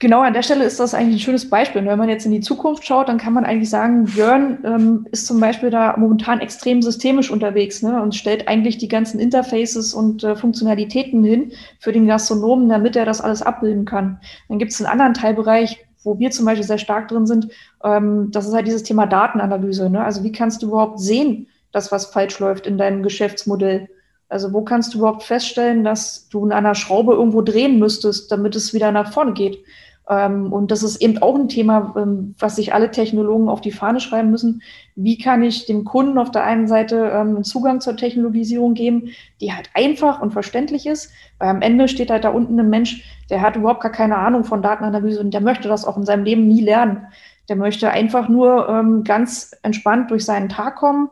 [0.00, 1.82] Genau, an der Stelle ist das eigentlich ein schönes Beispiel.
[1.82, 5.06] Und wenn man jetzt in die Zukunft schaut, dann kann man eigentlich sagen, Björn ähm,
[5.12, 9.92] ist zum Beispiel da momentan extrem systemisch unterwegs ne, und stellt eigentlich die ganzen Interfaces
[9.92, 14.18] und äh, Funktionalitäten hin für den Gastronomen, damit er das alles abbilden kann.
[14.48, 17.48] Dann gibt es einen anderen Teilbereich, wo wir zum Beispiel sehr stark drin sind.
[17.84, 19.90] Ähm, das ist halt dieses Thema Datenanalyse.
[19.90, 20.02] Ne?
[20.02, 23.90] Also wie kannst du überhaupt sehen, dass was falsch läuft in deinem Geschäftsmodell?
[24.30, 28.56] Also wo kannst du überhaupt feststellen, dass du an einer Schraube irgendwo drehen müsstest, damit
[28.56, 29.62] es wieder nach vorne geht?
[30.08, 33.70] Ähm, und das ist eben auch ein Thema, ähm, was sich alle Technologen auf die
[33.70, 34.62] Fahne schreiben müssen.
[34.96, 39.10] Wie kann ich dem Kunden auf der einen Seite ähm, einen Zugang zur Technologisierung geben,
[39.40, 41.12] die halt einfach und verständlich ist?
[41.38, 44.44] Weil am Ende steht halt da unten ein Mensch, der hat überhaupt gar keine Ahnung
[44.44, 47.06] von Datenanalyse und der möchte das auch in seinem Leben nie lernen.
[47.48, 51.10] Der möchte einfach nur ganz entspannt durch seinen Tag kommen.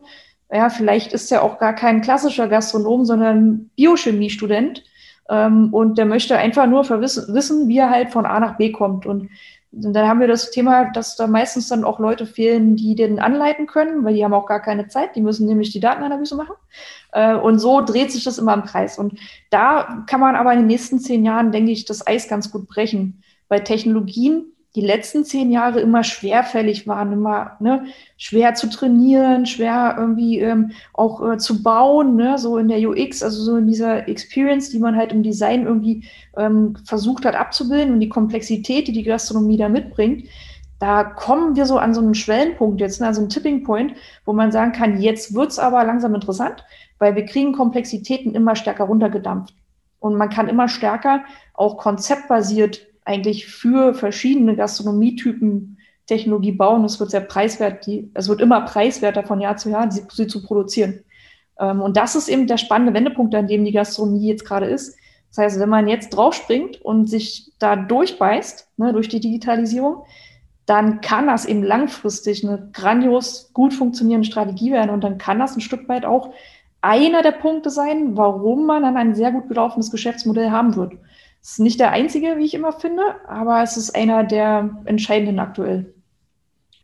[0.53, 4.85] Ja, vielleicht ist er auch gar kein klassischer Gastronom, sondern Biochemiestudent
[5.29, 9.07] ähm, und der möchte einfach nur wissen, wie er halt von A nach B kommt.
[9.07, 9.31] Und
[9.71, 13.67] dann haben wir das Thema, dass da meistens dann auch Leute fehlen, die den anleiten
[13.67, 15.15] können, weil die haben auch gar keine Zeit.
[15.15, 16.57] Die müssen nämlich die Datenanalyse machen.
[17.13, 18.99] Äh, und so dreht sich das immer im Kreis.
[18.99, 19.19] Und
[19.51, 22.67] da kann man aber in den nächsten zehn Jahren, denke ich, das Eis ganz gut
[22.67, 23.23] brechen.
[23.49, 29.97] Weil Technologien die letzten zehn Jahre immer schwerfällig waren, immer ne, schwer zu trainieren, schwer
[29.99, 34.09] irgendwie ähm, auch äh, zu bauen, ne, so in der UX, also so in dieser
[34.09, 36.05] Experience, die man halt im Design irgendwie
[36.37, 40.29] ähm, versucht hat abzubilden und die Komplexität, die die Gastronomie da mitbringt.
[40.79, 43.95] Da kommen wir so an so einen Schwellenpunkt jetzt, ne, also einen Tipping Point,
[44.27, 46.63] wo man sagen kann, jetzt wird's aber langsam interessant,
[46.99, 49.55] weil wir kriegen Komplexitäten immer stärker runtergedampft.
[49.99, 56.85] Und man kann immer stärker auch konzeptbasiert eigentlich für verschiedene Gastronomietypen Technologie bauen.
[56.85, 60.27] Es wird sehr preiswert, die, es wird immer preiswerter von Jahr zu Jahr, sie, sie
[60.27, 61.05] zu produzieren.
[61.59, 64.97] Ähm, und das ist eben der spannende Wendepunkt, an dem die Gastronomie jetzt gerade ist.
[65.31, 70.05] Das heißt, wenn man jetzt draufspringt und sich da durchbeißt, ne, durch die Digitalisierung,
[70.67, 75.57] dann kann das eben langfristig eine grandios gut funktionierende Strategie werden und dann kann das
[75.57, 76.33] ein Stück weit auch
[76.81, 80.93] einer der Punkte sein, warum man dann ein sehr gut gelaufenes Geschäftsmodell haben wird.
[81.41, 85.39] Es ist nicht der einzige, wie ich immer finde, aber es ist einer der entscheidenden
[85.39, 85.95] aktuell.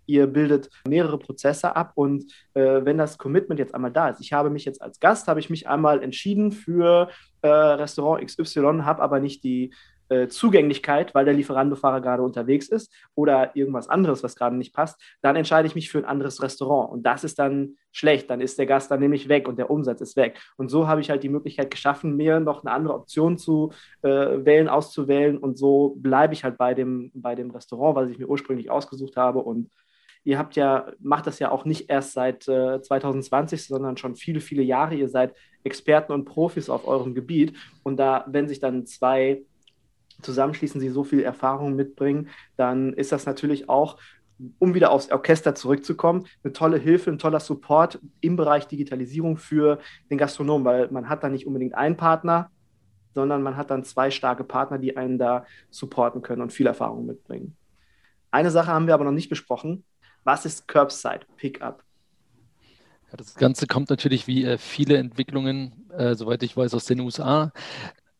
[0.06, 4.32] Ihr bildet mehrere Prozesse ab und äh, wenn das Commitment jetzt einmal da ist, ich
[4.32, 7.08] habe mich jetzt als Gast, habe ich mich einmal entschieden für
[7.40, 9.72] äh, Restaurant XY, habe aber nicht die
[10.08, 15.00] äh, Zugänglichkeit, weil der Lieferandofahrer gerade unterwegs ist oder irgendwas anderes, was gerade nicht passt,
[15.22, 16.92] dann entscheide ich mich für ein anderes Restaurant.
[16.92, 18.28] Und das ist dann schlecht.
[18.28, 20.38] Dann ist der Gast dann nämlich weg und der Umsatz ist weg.
[20.56, 24.08] Und so habe ich halt die Möglichkeit geschaffen, mir noch eine andere Option zu äh,
[24.08, 25.38] wählen, auszuwählen.
[25.38, 29.16] Und so bleibe ich halt bei dem, bei dem Restaurant, was ich mir ursprünglich ausgesucht
[29.16, 29.38] habe.
[29.38, 29.70] Und
[30.24, 34.40] ihr habt ja, macht das ja auch nicht erst seit äh, 2020, sondern schon viele,
[34.40, 34.96] viele Jahre.
[34.96, 37.56] Ihr seid Experten und Profis auf eurem Gebiet.
[37.84, 39.44] Und da, wenn sich dann zwei
[40.22, 43.98] zusammenschließen, sie so viel Erfahrung mitbringen, dann ist das natürlich auch,
[44.58, 49.78] um wieder aufs Orchester zurückzukommen, eine tolle Hilfe, ein toller Support im Bereich Digitalisierung für
[50.10, 52.50] den Gastronomen, weil man hat da nicht unbedingt einen Partner,
[53.14, 57.06] sondern man hat dann zwei starke Partner, die einen da supporten können und viel Erfahrung
[57.06, 57.56] mitbringen.
[58.30, 59.84] Eine Sache haben wir aber noch nicht besprochen.
[60.24, 61.84] Was ist Curbside Pickup?
[63.10, 66.98] Ja, das Ganze kommt natürlich wie äh, viele Entwicklungen, äh, soweit ich weiß, aus den
[67.00, 67.52] USA.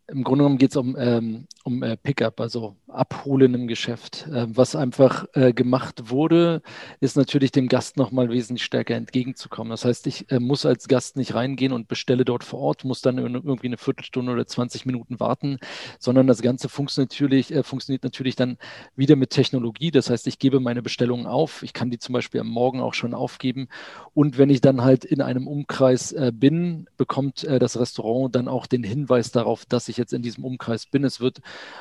[0.07, 4.29] Im Grunde genommen geht es um, ähm, um äh, Pickup, also Abholen im Geschäft.
[4.33, 6.61] Ähm, was einfach äh, gemacht wurde,
[7.01, 9.71] ist natürlich dem Gast nochmal wesentlich stärker entgegenzukommen.
[9.71, 13.01] Das heißt, ich äh, muss als Gast nicht reingehen und bestelle dort vor Ort, muss
[13.01, 15.59] dann irgendwie eine Viertelstunde oder 20 Minuten warten,
[15.99, 18.59] sondern das Ganze funktioniert natürlich, äh, funktioniert natürlich dann
[18.97, 19.91] wieder mit Technologie.
[19.91, 21.63] Das heißt, ich gebe meine Bestellungen auf.
[21.63, 23.69] Ich kann die zum Beispiel am Morgen auch schon aufgeben.
[24.13, 28.49] Und wenn ich dann halt in einem Umkreis äh, bin, bekommt äh, das Restaurant dann
[28.49, 31.05] auch den Hinweis darauf, dass ich ich jetzt in diesem Umkreis bin.
[31.05, 31.41] Es wird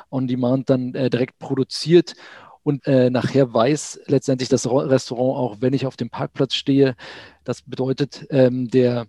[0.10, 2.16] on demand dann äh, direkt produziert
[2.64, 6.96] und äh, nachher weiß letztendlich das Restaurant auch, wenn ich auf dem Parkplatz stehe.
[7.44, 9.08] Das bedeutet, ähm, der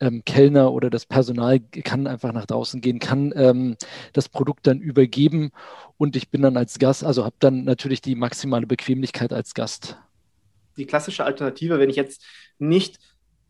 [0.00, 3.76] ähm, Kellner oder das Personal kann einfach nach draußen gehen, kann ähm,
[4.12, 5.50] das Produkt dann übergeben
[5.96, 9.96] und ich bin dann als Gast, also habe dann natürlich die maximale Bequemlichkeit als Gast.
[10.76, 12.24] Die klassische Alternative, wenn ich jetzt
[12.58, 12.98] nicht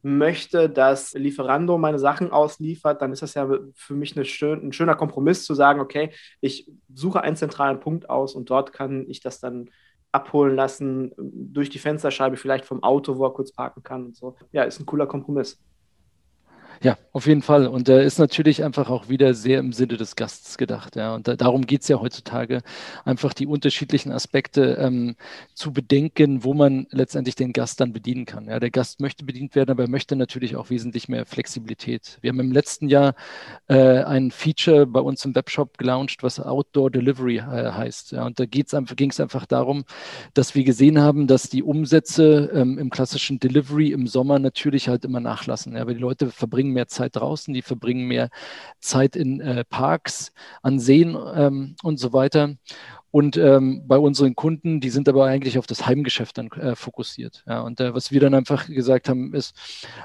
[0.02, 4.96] möchte, dass Lieferando meine Sachen ausliefert, dann ist das ja für mich schön, ein schöner
[4.96, 6.10] Kompromiss zu sagen, okay,
[6.40, 9.70] ich suche einen zentralen Punkt aus und dort kann ich das dann
[10.10, 14.36] abholen lassen, durch die Fensterscheibe vielleicht vom Auto, wo er kurz parken kann und so.
[14.52, 15.58] Ja, ist ein cooler Kompromiss.
[16.82, 17.68] Ja, auf jeden Fall.
[17.68, 20.96] Und er ist natürlich einfach auch wieder sehr im Sinne des Gastes gedacht.
[20.96, 21.14] Ja.
[21.14, 22.62] Und da, darum geht es ja heutzutage,
[23.04, 25.14] einfach die unterschiedlichen Aspekte ähm,
[25.54, 28.46] zu bedenken, wo man letztendlich den Gast dann bedienen kann.
[28.46, 28.58] Ja.
[28.58, 32.18] Der Gast möchte bedient werden, aber er möchte natürlich auch wesentlich mehr Flexibilität.
[32.20, 33.14] Wir haben im letzten Jahr
[33.68, 38.10] äh, ein Feature bei uns im Webshop gelauncht, was Outdoor Delivery äh, heißt.
[38.12, 38.26] Ja.
[38.26, 39.84] Und da ging es einfach, einfach darum,
[40.34, 45.04] dass wir gesehen haben, dass die Umsätze ähm, im klassischen Delivery im Sommer natürlich halt
[45.04, 45.76] immer nachlassen.
[45.76, 45.86] Ja.
[45.86, 48.28] Weil die Leute verbringen mehr Zeit draußen, die verbringen mehr
[48.80, 50.32] Zeit in äh, Parks,
[50.62, 52.56] an Seen ähm, und so weiter.
[53.12, 57.44] Und ähm, bei unseren Kunden, die sind aber eigentlich auf das Heimgeschäft dann äh, fokussiert.
[57.46, 59.54] Ja, und äh, was wir dann einfach gesagt haben, ist,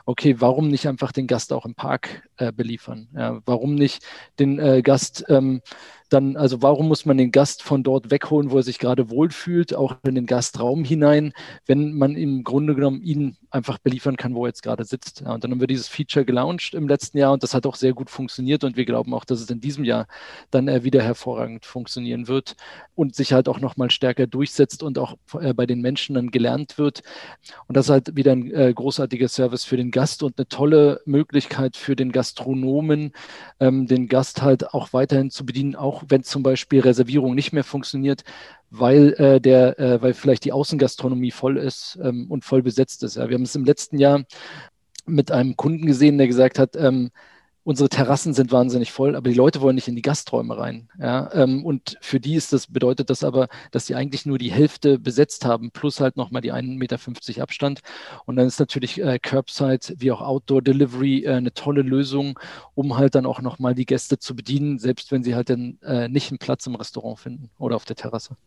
[0.05, 3.07] okay, warum nicht einfach den Gast auch im Park äh, beliefern?
[3.15, 4.05] Ja, warum nicht
[4.39, 5.61] den äh, Gast ähm,
[6.09, 9.73] dann, also warum muss man den Gast von dort wegholen, wo er sich gerade wohlfühlt,
[9.73, 11.33] auch in den Gastraum hinein,
[11.65, 15.21] wenn man im Grunde genommen ihn einfach beliefern kann, wo er jetzt gerade sitzt.
[15.21, 17.75] Ja, und dann haben wir dieses Feature gelauncht im letzten Jahr und das hat auch
[17.75, 20.07] sehr gut funktioniert und wir glauben auch, dass es in diesem Jahr
[20.51, 22.55] dann äh, wieder hervorragend funktionieren wird
[22.95, 26.77] und sich halt auch nochmal stärker durchsetzt und auch äh, bei den Menschen dann gelernt
[26.77, 27.03] wird.
[27.67, 31.01] Und das ist halt wieder ein äh, großartiger Service für den Gast und eine tolle
[31.05, 33.13] Möglichkeit für den Gastronomen,
[33.59, 37.63] ähm, den Gast halt auch weiterhin zu bedienen, auch wenn zum Beispiel Reservierung nicht mehr
[37.63, 38.23] funktioniert,
[38.69, 43.15] weil äh, der, äh, weil vielleicht die Außengastronomie voll ist ähm, und voll besetzt ist.
[43.15, 43.29] Ja.
[43.29, 44.23] Wir haben es im letzten Jahr
[45.05, 47.11] mit einem Kunden gesehen, der gesagt hat, ähm,
[47.67, 50.87] unsere Terrassen sind wahnsinnig voll, aber die Leute wollen nicht in die Gasträume rein.
[51.01, 51.29] Ja?
[51.33, 54.97] Ähm, und für die ist das, bedeutet das aber, dass sie eigentlich nur die Hälfte
[54.97, 57.81] besetzt haben, plus halt nochmal die 1,50 Meter Abstand.
[58.23, 62.39] Und dann ist natürlich äh, Curbside wie auch Outdoor Delivery äh, eine tolle Lösung,
[62.73, 66.07] um halt dann auch nochmal die Gäste zu bedienen, selbst wenn sie halt dann äh,
[66.07, 68.37] nicht einen Platz im Restaurant finden oder auf der Terrasse.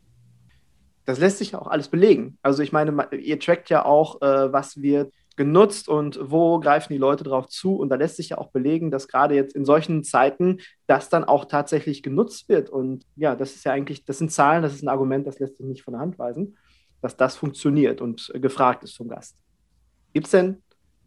[1.04, 2.38] Das lässt sich auch alles belegen.
[2.40, 6.98] Also ich meine, ihr trackt ja auch, äh, was wird genutzt und wo greifen die
[6.98, 7.76] Leute drauf zu.
[7.76, 11.24] Und da lässt sich ja auch belegen, dass gerade jetzt in solchen Zeiten das dann
[11.24, 12.70] auch tatsächlich genutzt wird.
[12.70, 15.56] Und ja, das ist ja eigentlich, das sind Zahlen, das ist ein Argument, das lässt
[15.56, 16.56] sich nicht von der Hand weisen,
[17.00, 19.36] dass das funktioniert und gefragt ist vom Gast.
[20.12, 20.62] Gibt es denn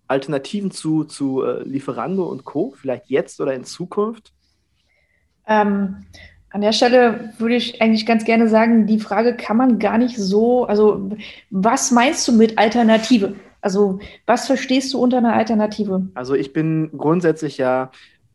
[0.07, 4.33] Alternativen zu, zu äh, Lieferando und Co., vielleicht jetzt oder in Zukunft?
[5.47, 6.05] Ähm,
[6.49, 10.17] an der Stelle würde ich eigentlich ganz gerne sagen, die Frage kann man gar nicht
[10.17, 11.09] so, also
[11.49, 13.35] was meinst du mit Alternative?
[13.63, 16.05] Also was verstehst du unter einer Alternative?
[16.15, 17.91] Also ich bin grundsätzlich ja,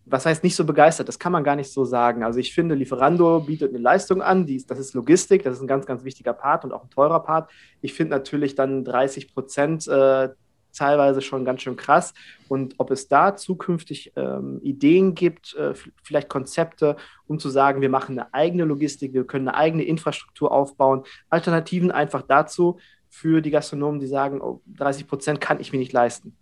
[0.07, 2.25] was heißt nicht so begeistert, das kann man gar nicht so sagen.
[2.25, 5.61] Also ich finde, Lieferando bietet eine Leistung an, die ist, das ist Logistik, das ist
[5.61, 7.51] ein ganz, ganz wichtiger Part und auch ein teurer Part.
[7.83, 10.31] Ich finde natürlich dann 30 Prozent äh,
[10.73, 12.15] teilweise schon ganz schön krass.
[12.49, 17.91] Und ob es da zukünftig ähm, Ideen gibt, äh, vielleicht Konzepte, um zu sagen, wir
[17.91, 22.79] machen eine eigene Logistik, wir können eine eigene Infrastruktur aufbauen, Alternativen einfach dazu,
[23.09, 26.37] für die Gastronomen, die sagen, oh, 30 Prozent kann ich mir nicht leisten?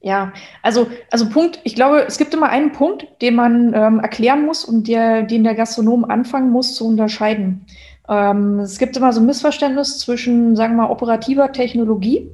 [0.00, 4.44] Ja, also, also Punkt, ich glaube, es gibt immer einen Punkt, den man ähm, erklären
[4.44, 7.66] muss und der, den der Gastronom anfangen muss zu unterscheiden.
[8.08, 12.30] Ähm, es gibt immer so ein Missverständnis zwischen, sagen wir mal, operativer Technologie,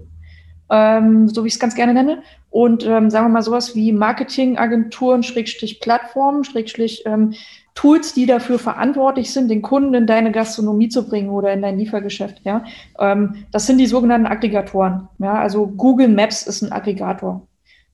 [0.70, 3.92] ähm, so wie ich es ganz gerne nenne, und ähm, sagen wir mal sowas wie
[3.92, 7.32] Marketingagenturen, Schrägstrich Plattformen, Schrägstrich ähm,
[7.74, 11.78] Tools, die dafür verantwortlich sind, den Kunden in deine Gastronomie zu bringen oder in dein
[11.78, 12.42] Liefergeschäft.
[12.44, 12.64] Ja,
[12.98, 15.08] ähm, das sind die sogenannten Aggregatoren.
[15.18, 17.46] Ja, also Google Maps ist ein Aggregator.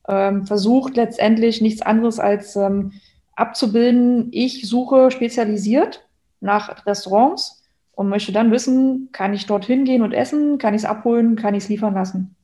[0.07, 2.93] Ähm, versucht letztendlich nichts anderes als ähm,
[3.35, 4.29] abzubilden.
[4.31, 6.05] Ich suche spezialisiert
[6.41, 7.63] nach Restaurants
[7.93, 11.53] und möchte dann wissen, kann ich dorthin gehen und essen, kann ich es abholen, kann
[11.53, 12.35] ich es liefern lassen.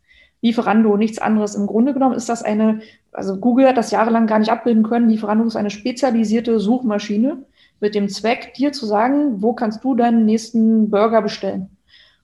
[0.41, 1.55] Lieferando, nichts anderes.
[1.55, 2.81] Im Grunde genommen ist das eine,
[3.15, 5.09] also Google hat das jahrelang gar nicht abbilden können.
[5.09, 7.37] Lieferando ist eine spezialisierte Suchmaschine
[7.79, 11.69] mit dem Zweck, dir zu sagen, wo kannst du deinen nächsten Burger bestellen.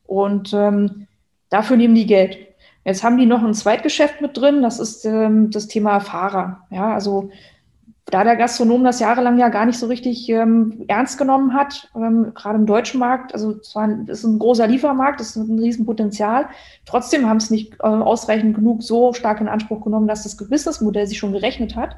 [0.05, 1.07] Und ähm,
[1.49, 2.37] dafür nehmen die Geld.
[2.83, 6.61] Jetzt haben die noch ein Zweitgeschäft mit drin, das ist ähm, das Thema Fahrer.
[6.71, 7.29] Ja, also
[8.11, 12.33] da der Gastronom das jahrelang ja gar nicht so richtig ähm, ernst genommen hat, ähm,
[12.35, 16.49] gerade im deutschen Markt, also zwar ist ein großer Liefermarkt, ist ein Riesenpotenzial,
[16.85, 21.07] trotzdem haben es nicht äh, ausreichend genug so stark in Anspruch genommen, dass das Businessmodell
[21.07, 21.95] sich schon gerechnet hat,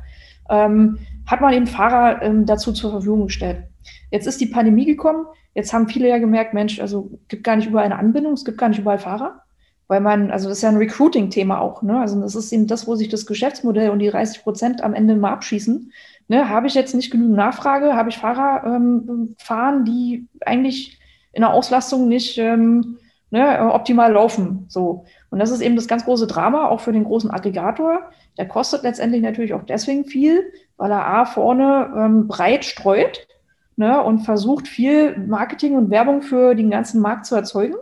[0.49, 3.63] ähm, hat man den Fahrer ähm, dazu zur Verfügung gestellt.
[4.11, 7.67] Jetzt ist die Pandemie gekommen, jetzt haben viele ja gemerkt, Mensch, also gibt gar nicht
[7.67, 9.43] überall eine Anbindung, es gibt gar nicht überall Fahrer
[9.87, 11.99] weil man, also das ist ja ein Recruiting-Thema auch, ne?
[11.99, 15.15] Also das ist eben das, wo sich das Geschäftsmodell und die 30 Prozent am Ende
[15.15, 15.91] mal abschießen.
[16.27, 16.49] Ne?
[16.49, 20.99] Habe ich jetzt nicht genügend Nachfrage, habe ich Fahrer ähm, fahren, die eigentlich
[21.33, 22.97] in der Auslastung nicht ähm,
[23.29, 24.65] ne, optimal laufen.
[24.69, 25.05] So.
[25.29, 28.09] Und das ist eben das ganz große Drama, auch für den großen Aggregator.
[28.37, 30.43] Der kostet letztendlich natürlich auch deswegen viel,
[30.77, 33.27] weil er A vorne ähm, breit streut
[33.75, 37.75] ne, und versucht, viel Marketing und Werbung für den ganzen Markt zu erzeugen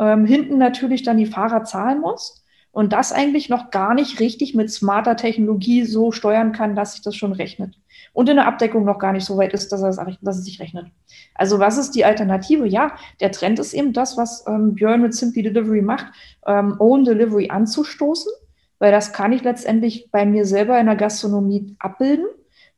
[0.00, 2.38] ähm, hinten natürlich dann die Fahrer zahlen muss.
[2.72, 7.02] und das eigentlich noch gar nicht richtig mit smarter Technologie so steuern kann, dass sich
[7.02, 7.74] das schon rechnet.
[8.12, 10.60] Und in der Abdeckung noch gar nicht so weit ist, dass, es, dass es sich
[10.60, 10.86] rechnet.
[11.34, 12.68] Also was ist die Alternative?
[12.68, 16.06] Ja, der Trend ist eben das, was ähm, Björn mit Simply Delivery macht,
[16.46, 18.30] ähm, Own Delivery anzustoßen,
[18.78, 22.26] weil das kann ich letztendlich bei mir selber in der Gastronomie abbilden,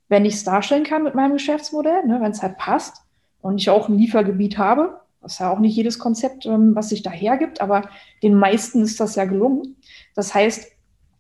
[0.08, 2.96] wenn ich es darstellen kann mit meinem Geschäftsmodell, ne, wenn es halt passt
[3.42, 5.01] und ich auch ein Liefergebiet habe.
[5.22, 7.88] Das ist ja auch nicht jedes Konzept, ähm, was sich da hergibt, aber
[8.22, 9.76] den meisten ist das ja gelungen.
[10.14, 10.70] Das heißt,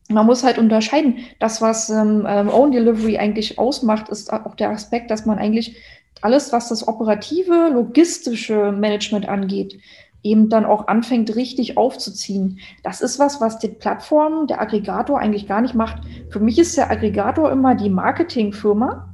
[0.08, 1.18] man muss halt unterscheiden.
[1.38, 5.76] Das, was ähm, ähm, Own Delivery eigentlich ausmacht, ist auch der Aspekt, dass man eigentlich
[6.20, 9.78] alles, was das operative, logistische Management angeht,
[10.22, 12.60] eben dann auch anfängt, richtig aufzuziehen.
[12.82, 16.02] Das ist was, was die Plattform, der Aggregator eigentlich gar nicht macht.
[16.30, 19.08] Für mich ist der Aggregator immer die Marketingfirma.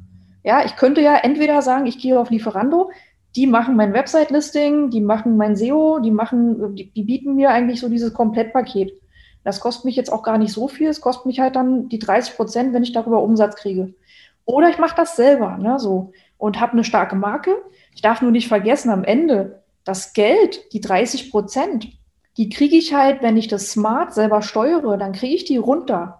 [0.44, 2.90] Ja, ich könnte ja entweder sagen, ich gehe auf Lieferando,
[3.38, 7.78] die machen mein Website-Listing, die machen mein SEO, die machen, die, die bieten mir eigentlich
[7.78, 8.92] so dieses Komplettpaket.
[9.44, 10.88] Das kostet mich jetzt auch gar nicht so viel.
[10.88, 13.94] Es kostet mich halt dann die 30 Prozent, wenn ich darüber Umsatz kriege.
[14.44, 17.54] Oder ich mache das selber, ne, so und habe eine starke Marke.
[17.94, 21.86] Ich darf nur nicht vergessen, am Ende das Geld, die 30 Prozent,
[22.38, 26.17] die kriege ich halt, wenn ich das smart selber steuere, dann kriege ich die runter.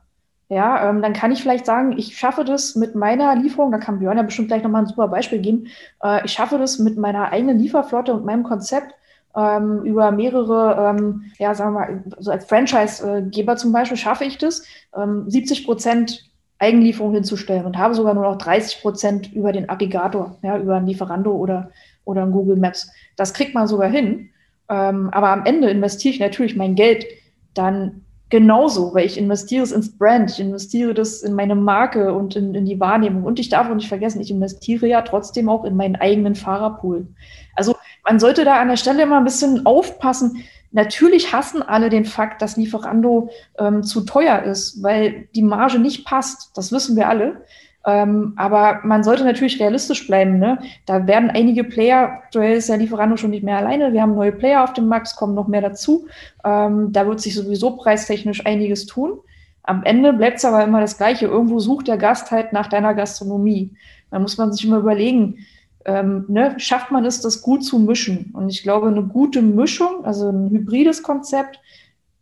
[0.51, 3.99] Ja, ähm, dann kann ich vielleicht sagen, ich schaffe das mit meiner Lieferung, da kann
[3.99, 5.67] Björn ja bestimmt gleich nochmal ein super Beispiel geben.
[6.03, 8.95] Äh, ich schaffe das mit meiner eigenen Lieferflotte und meinem Konzept
[9.37, 14.39] ähm, über mehrere, ähm, ja, sagen wir mal, so als Franchise-Geber zum Beispiel schaffe ich
[14.39, 14.65] das,
[14.97, 20.39] ähm, 70 Prozent Eigenlieferung hinzustellen und habe sogar nur noch 30 Prozent über den Aggregator,
[20.43, 21.71] ja, über ein Lieferando oder,
[22.05, 22.91] oder ein Google Maps.
[23.17, 24.31] Das kriegt man sogar hin.
[24.69, 27.07] Ähm, aber am Ende investiere ich natürlich mein Geld
[27.55, 32.37] dann genauso, weil ich investiere es ins Brand, ich investiere das in meine Marke und
[32.37, 33.25] in, in die Wahrnehmung.
[33.25, 37.07] Und ich darf auch nicht vergessen, ich investiere ja trotzdem auch in meinen eigenen Fahrerpool.
[37.55, 40.45] Also man sollte da an der Stelle immer ein bisschen aufpassen.
[40.71, 46.05] Natürlich hassen alle den Fakt, dass Lieferando ähm, zu teuer ist, weil die Marge nicht
[46.05, 46.57] passt.
[46.57, 47.43] Das wissen wir alle.
[47.89, 50.39] Ähm, aber man sollte natürlich realistisch bleiben.
[50.39, 50.59] Ne?
[50.85, 54.33] Da werden einige Player, aktuell ist ja Lieferando schon nicht mehr alleine, wir haben neue
[54.33, 56.07] Player auf dem Max, kommen noch mehr dazu.
[56.45, 59.19] Ähm, da wird sich sowieso preistechnisch einiges tun.
[59.63, 61.27] Am Ende bleibt es aber immer das Gleiche.
[61.27, 63.71] Irgendwo sucht der Gast halt nach deiner Gastronomie.
[64.11, 65.47] Da muss man sich immer überlegen,
[65.87, 68.33] ähm, ne, schafft man es, das gut zu mischen?
[68.35, 71.59] Und ich glaube, eine gute Mischung, also ein hybrides Konzept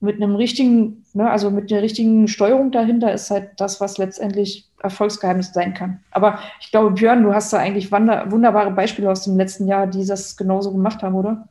[0.00, 4.68] mit einem richtigen, ne, also mit der richtigen Steuerung dahinter, ist halt das, was letztendlich
[4.82, 6.00] Erfolgsgeheimnis sein kann.
[6.10, 10.04] Aber ich glaube, Björn, du hast da eigentlich wunderbare Beispiele aus dem letzten Jahr, die
[10.04, 11.48] das genauso gemacht haben, oder?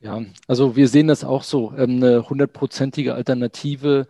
[0.00, 1.72] Ja, also wir sehen das auch so.
[1.78, 4.06] Ähm, eine hundertprozentige Alternative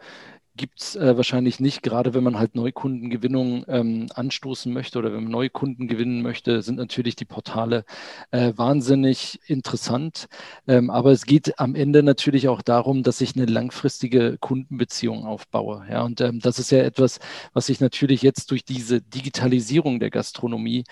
[0.57, 5.25] gibt es äh, wahrscheinlich nicht, gerade wenn man halt Neukundengewinnung ähm, anstoßen möchte oder wenn
[5.25, 7.85] man Neukunden gewinnen möchte, sind natürlich die Portale
[8.31, 10.27] äh, wahnsinnig interessant.
[10.69, 15.85] Ähm, aber es geht am Ende natürlich auch darum, dass ich eine langfristige Kundenbeziehung aufbaue.
[15.91, 17.19] Ja, und ähm, das ist ja etwas,
[17.53, 20.85] was sich natürlich jetzt durch diese Digitalisierung der Gastronomie,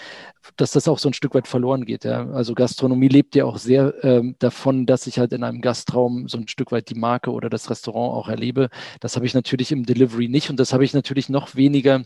[0.56, 2.04] dass das auch so ein Stück weit verloren geht.
[2.04, 2.28] Ja.
[2.30, 6.38] Also Gastronomie lebt ja auch sehr ähm, davon, dass ich halt in einem Gastraum so
[6.38, 8.68] ein Stück weit die Marke oder das Restaurant auch erlebe.
[8.98, 12.04] Das habe ich natürlich natürlich im Delivery nicht und das habe ich natürlich noch weniger,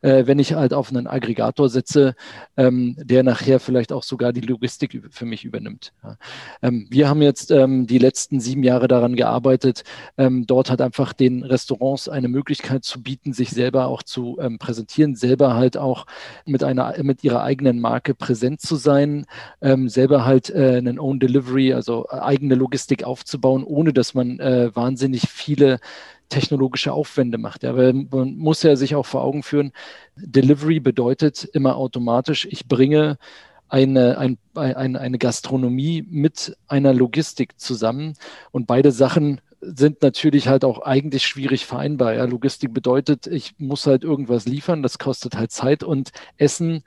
[0.00, 2.14] äh, wenn ich halt auf einen Aggregator setze,
[2.56, 5.92] ähm, der nachher vielleicht auch sogar die Logistik für mich übernimmt.
[6.02, 6.16] Ja.
[6.62, 9.84] Ähm, wir haben jetzt ähm, die letzten sieben Jahre daran gearbeitet,
[10.16, 14.58] ähm, dort halt einfach den Restaurants eine Möglichkeit zu bieten, sich selber auch zu ähm,
[14.58, 16.06] präsentieren, selber halt auch
[16.46, 19.26] mit einer mit ihrer eigenen Marke präsent zu sein,
[19.60, 24.74] ähm, selber halt äh, einen Own Delivery, also eigene Logistik aufzubauen, ohne dass man äh,
[24.74, 25.78] wahnsinnig viele
[26.28, 27.62] technologische Aufwände macht.
[27.62, 29.72] Ja, weil man muss ja sich auch vor Augen führen,
[30.16, 33.18] Delivery bedeutet immer automatisch, ich bringe
[33.68, 38.14] eine, ein, ein, eine Gastronomie mit einer Logistik zusammen
[38.52, 42.14] und beide Sachen sind natürlich halt auch eigentlich schwierig vereinbar.
[42.14, 42.24] Ja.
[42.24, 46.84] Logistik bedeutet, ich muss halt irgendwas liefern, das kostet halt Zeit und Essen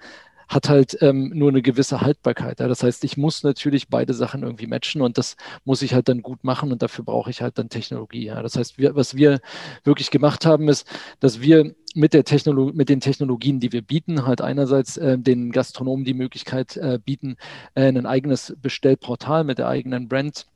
[0.50, 2.60] hat halt ähm, nur eine gewisse Haltbarkeit.
[2.60, 2.68] Ja?
[2.68, 6.24] Das heißt, ich muss natürlich beide Sachen irgendwie matchen und das muss ich halt dann
[6.24, 8.26] gut machen und dafür brauche ich halt dann Technologie.
[8.26, 8.42] Ja?
[8.42, 9.40] Das heißt, wir, was wir
[9.84, 10.88] wirklich gemacht haben, ist,
[11.20, 15.52] dass wir mit, der Technologie, mit den Technologien, die wir bieten, halt einerseits äh, den
[15.52, 17.38] Gastronomen die Möglichkeit äh, bieten,
[17.76, 20.48] äh, ein eigenes Bestellportal mit der eigenen Brand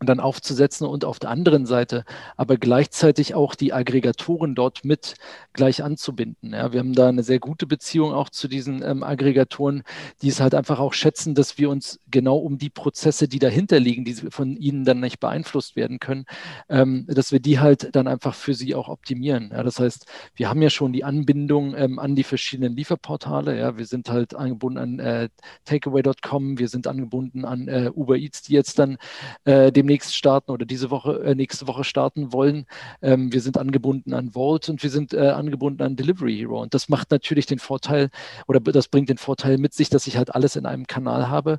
[0.00, 2.04] dann aufzusetzen und auf der anderen Seite
[2.36, 5.16] aber gleichzeitig auch die Aggregatoren dort mit
[5.52, 6.54] gleich anzubinden.
[6.54, 9.82] Ja, wir haben da eine sehr gute Beziehung auch zu diesen ähm, Aggregatoren,
[10.22, 13.78] die es halt einfach auch schätzen, dass wir uns genau um die Prozesse, die dahinter
[13.78, 16.24] liegen, die von ihnen dann nicht beeinflusst werden können,
[16.70, 19.50] ähm, dass wir die halt dann einfach für sie auch optimieren.
[19.52, 23.58] Ja, das heißt, wir haben ja schon die Anbindung ähm, an die verschiedenen Lieferportale.
[23.58, 25.28] Ja, wir sind halt angebunden an äh,
[25.66, 28.96] takeaway.com, wir sind angebunden an äh, Uber Eats, die jetzt dann
[29.44, 32.66] äh, dem demnächst starten oder diese Woche, äh, nächste Woche starten wollen.
[33.02, 36.62] Ähm, wir sind angebunden an Vault und wir sind äh, angebunden an Delivery Hero.
[36.62, 38.10] Und das macht natürlich den Vorteil
[38.46, 41.58] oder das bringt den Vorteil mit sich, dass ich halt alles in einem Kanal habe,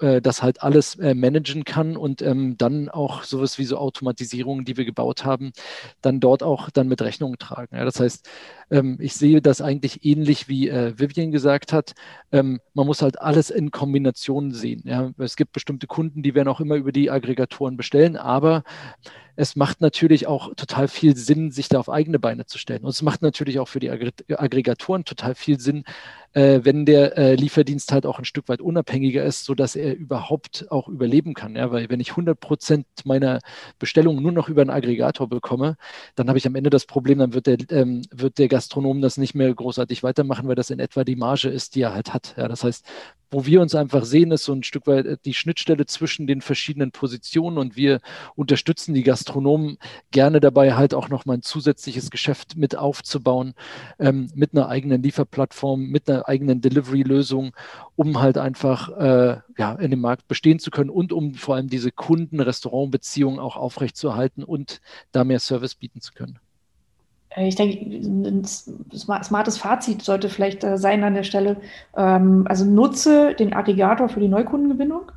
[0.00, 3.76] äh, äh das halt alles äh, managen kann und ähm, dann auch sowas wie so
[3.76, 5.52] Automatisierungen, die wir gebaut haben,
[6.00, 7.76] dann dort auch dann mit Rechnung tragen.
[7.76, 8.26] Ja, das heißt,
[8.70, 11.94] ähm, ich sehe das eigentlich ähnlich wie äh, Vivian gesagt hat.
[12.32, 14.82] Ähm, man muss halt alles in Kombination sehen.
[14.86, 15.10] Ja.
[15.18, 18.62] Es gibt bestimmte Kunden, die werden auch immer über die Aggregatoren bestellen, aber
[19.36, 22.82] es macht natürlich auch total viel Sinn, sich da auf eigene Beine zu stellen.
[22.82, 25.84] Und es macht natürlich auch für die Aggregatoren total viel Sinn,
[26.32, 30.66] äh, wenn der äh, Lieferdienst halt auch ein Stück weit unabhängiger ist, sodass er überhaupt
[30.70, 31.56] auch überleben kann.
[31.56, 31.70] Ja?
[31.70, 33.40] Weil wenn ich 100 Prozent meiner
[33.78, 35.76] Bestellungen nur noch über einen Aggregator bekomme,
[36.14, 39.16] dann habe ich am Ende das Problem, dann wird der, ähm, wird der Gastronom das
[39.16, 42.34] nicht mehr großartig weitermachen, weil das in etwa die Marge ist, die er halt hat.
[42.36, 42.48] Ja?
[42.48, 42.84] Das heißt,
[43.30, 46.40] wo wir uns einfach sehen, ist so ein Stück weit äh, die Schnittstelle zwischen den
[46.40, 48.00] verschiedenen Positionen und wir
[48.34, 49.78] unterstützen die Gastronomen
[50.10, 53.54] gerne dabei, halt auch nochmal ein zusätzliches Geschäft mit aufzubauen,
[53.98, 57.52] ähm, mit einer eigenen Lieferplattform, mit einer eigenen Delivery-Lösung,
[57.96, 61.68] um halt einfach äh, ja, in dem Markt bestehen zu können und um vor allem
[61.68, 64.80] diese Kunden-Restaurant-Beziehungen auch aufrechtzuerhalten und
[65.12, 66.38] da mehr Service bieten zu können.
[67.30, 71.56] Äh, ich denke, ein smartes Fazit sollte vielleicht äh, sein an der Stelle.
[71.96, 75.12] Ähm, also nutze den Aggregator für die Neukundengewinnung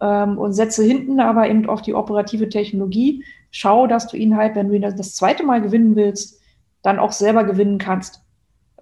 [0.00, 3.24] ähm, und setze hinten aber eben auf die operative Technologie.
[3.50, 6.40] Schau, dass du ihn halt, wenn du ihn das zweite Mal gewinnen willst,
[6.82, 8.21] dann auch selber gewinnen kannst.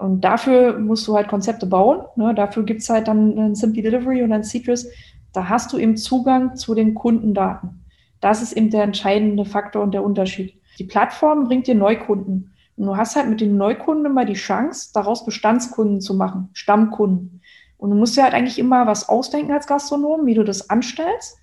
[0.01, 2.07] Und dafür musst du halt Konzepte bauen.
[2.17, 2.35] Ne?
[2.35, 4.87] Dafür gibt es halt dann ein Simply Delivery und ein Citrus.
[5.35, 7.85] Da hast du eben Zugang zu den Kundendaten.
[8.23, 10.55] Das ist eben der entscheidende Faktor und der Unterschied.
[10.79, 12.55] Die Plattform bringt dir Neukunden.
[12.79, 17.43] Und du hast halt mit den Neukunden immer die Chance, daraus Bestandskunden zu machen, Stammkunden.
[17.77, 21.37] Und du musst dir halt eigentlich immer was ausdenken als Gastronom, wie du das anstellst,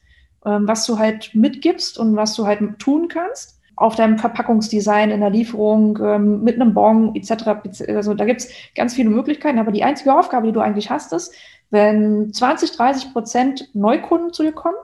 [0.46, 5.22] ähm, was du halt mitgibst und was du halt tun kannst auf deinem Verpackungsdesign, in
[5.22, 7.88] der Lieferung, ähm, mit einem Bon etc.
[7.88, 11.34] Also da gibt's ganz viele Möglichkeiten, aber die einzige Aufgabe, die du eigentlich hast, ist,
[11.70, 14.78] wenn 20, 30 Prozent Neukunden zu dir kommen,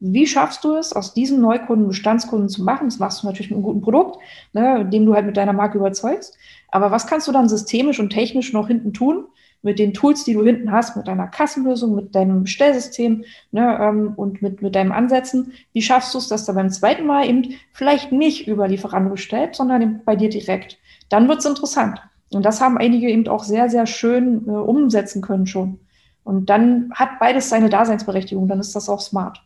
[0.00, 2.88] wie schaffst du es, aus diesen Neukunden Bestandskunden zu machen?
[2.88, 4.18] Das machst du natürlich mit einem guten Produkt,
[4.52, 6.36] ne, dem du halt mit deiner Marke überzeugst.
[6.70, 9.26] Aber was kannst du dann systemisch und technisch noch hinten tun?
[9.62, 14.12] Mit den Tools, die du hinten hast, mit deiner Kassenlösung, mit deinem Bestellsystem ne, ähm,
[14.14, 15.52] und mit, mit deinen Ansätzen.
[15.72, 19.56] Wie schaffst du es, dass du beim zweiten Mal eben vielleicht nicht über Lieferando bestellt,
[19.56, 20.78] sondern bei dir direkt?
[21.08, 22.00] Dann wird es interessant.
[22.32, 25.80] Und das haben einige eben auch sehr, sehr schön äh, umsetzen können schon.
[26.24, 29.42] Und dann hat beides seine Daseinsberechtigung, dann ist das auch smart.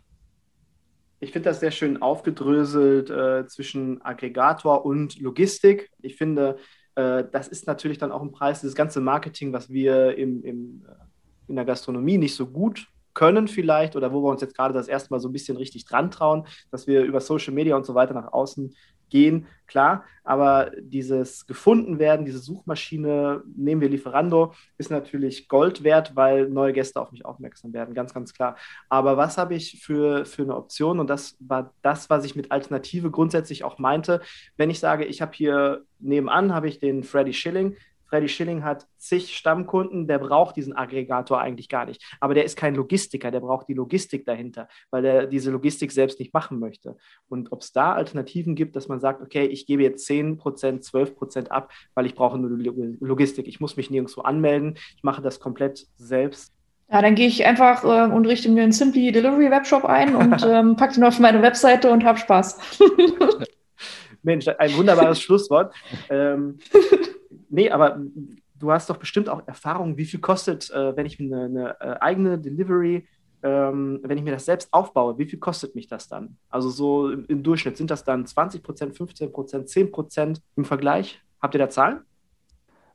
[1.21, 5.89] Ich finde das sehr schön aufgedröselt äh, zwischen Aggregator und Logistik.
[6.01, 6.57] Ich finde,
[6.95, 10.95] das ist natürlich dann auch ein Preis, dieses ganze Marketing, was wir im, im, äh,
[11.49, 14.89] in der Gastronomie nicht so gut können vielleicht oder wo wir uns jetzt gerade das
[14.89, 17.95] erste Mal so ein bisschen richtig dran trauen, dass wir über Social Media und so
[17.95, 18.75] weiter nach außen
[19.13, 26.17] gehen, klar, aber dieses gefunden werden, diese Suchmaschine, nehmen wir Lieferando, ist natürlich Gold wert,
[26.17, 28.57] weil neue Gäste auf mich aufmerksam werden, ganz, ganz klar.
[28.89, 30.99] Aber was habe ich für, für eine Option?
[30.99, 34.21] Und das war das, was ich mit Alternative grundsätzlich auch meinte.
[34.57, 37.77] Wenn ich sage, ich habe hier nebenan, habe ich den Freddy Schilling,
[38.13, 42.05] Freddy Schilling hat zig Stammkunden, der braucht diesen Aggregator eigentlich gar nicht.
[42.21, 46.21] Aber der ist kein Logistiker, der braucht die Logistik dahinter, weil er diese Logistik selbst
[46.21, 46.99] nicht machen möchte.
[47.31, 51.49] Und ob es da Alternativen gibt, dass man sagt, okay, ich gebe jetzt 10% 12%
[51.49, 52.51] ab, weil ich brauche nur
[53.01, 53.49] Logistik.
[53.49, 56.53] Ich muss mich nirgendwo anmelden, ich mache das komplett selbst.
[56.91, 60.47] Ja, dann gehe ich einfach äh, und richte mir einen Simply Delivery Webshop ein und
[60.47, 62.59] ähm, packe den auf meine Webseite und habe Spaß.
[64.23, 65.75] Mensch, ein wunderbares Schlusswort.
[66.11, 66.59] Ähm,
[67.53, 68.01] nee, aber
[68.59, 71.81] du hast doch bestimmt auch Erfahrung, wie viel kostet, äh, wenn ich mir eine, eine
[71.81, 73.07] äh, eigene Delivery,
[73.43, 76.37] ähm, wenn ich mir das selbst aufbaue, wie viel kostet mich das dann?
[76.49, 80.65] Also so im, im Durchschnitt sind das dann 20 Prozent, 15 Prozent, 10 Prozent im
[80.65, 81.21] Vergleich?
[81.41, 82.03] Habt ihr da Zahlen?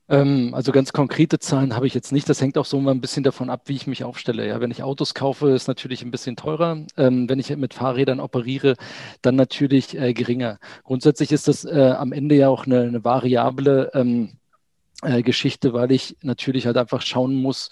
[0.09, 2.29] Ähm, also ganz konkrete Zahlen habe ich jetzt nicht.
[2.29, 4.47] Das hängt auch so mal ein bisschen davon ab, wie ich mich aufstelle.
[4.47, 6.85] Ja, wenn ich Autos kaufe, ist natürlich ein bisschen teurer.
[6.95, 8.75] Ähm, wenn ich mit Fahrrädern operiere,
[9.21, 10.59] dann natürlich äh, geringer.
[10.83, 14.46] Grundsätzlich ist das äh, am Ende ja auch eine, eine variable ähm, äh,
[15.01, 17.69] Geschichte, weil ich natürlich halt einfach schauen muss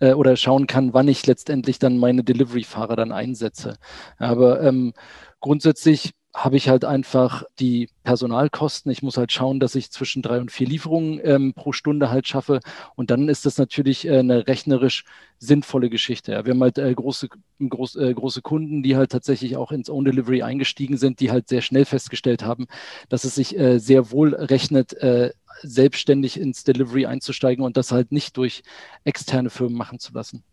[0.00, 3.78] äh, oder schauen kann, wann ich letztendlich dann meine Delivery-Fahrer dann einsetze.
[4.18, 4.92] Aber ähm,
[5.40, 8.92] grundsätzlich habe ich halt einfach die Personalkosten.
[8.92, 12.28] Ich muss halt schauen, dass ich zwischen drei und vier Lieferungen ähm, pro Stunde halt
[12.28, 12.60] schaffe.
[12.94, 15.04] Und dann ist das natürlich äh, eine rechnerisch
[15.38, 16.32] sinnvolle Geschichte.
[16.32, 16.44] Ja.
[16.44, 17.30] Wir haben halt äh, große,
[17.66, 21.48] groß, äh, große Kunden, die halt tatsächlich auch ins Own Delivery eingestiegen sind, die halt
[21.48, 22.66] sehr schnell festgestellt haben,
[23.08, 25.30] dass es sich äh, sehr wohl rechnet, äh,
[25.62, 28.62] selbstständig ins Delivery einzusteigen und das halt nicht durch
[29.04, 30.44] externe Firmen machen zu lassen.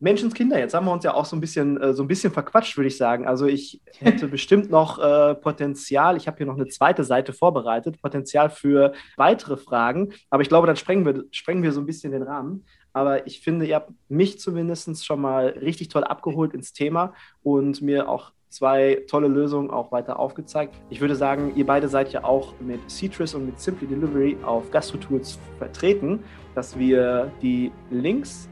[0.00, 2.76] Menschenskinder, jetzt haben wir uns ja auch so ein bisschen, äh, so ein bisschen verquatscht,
[2.76, 3.26] würde ich sagen.
[3.26, 8.00] Also ich hätte bestimmt noch äh, Potenzial, ich habe hier noch eine zweite Seite vorbereitet,
[8.02, 12.12] Potenzial für weitere Fragen, aber ich glaube, dann sprengen wir, sprengen wir so ein bisschen
[12.12, 12.64] den Rahmen.
[12.92, 17.82] Aber ich finde, ihr habt mich zumindest schon mal richtig toll abgeholt ins Thema und
[17.82, 20.76] mir auch zwei tolle Lösungen auch weiter aufgezeigt.
[20.90, 24.70] Ich würde sagen, ihr beide seid ja auch mit Citrus und mit Simply Delivery auf
[24.70, 26.20] Gastro-Tools vertreten,
[26.54, 28.48] dass wir die Links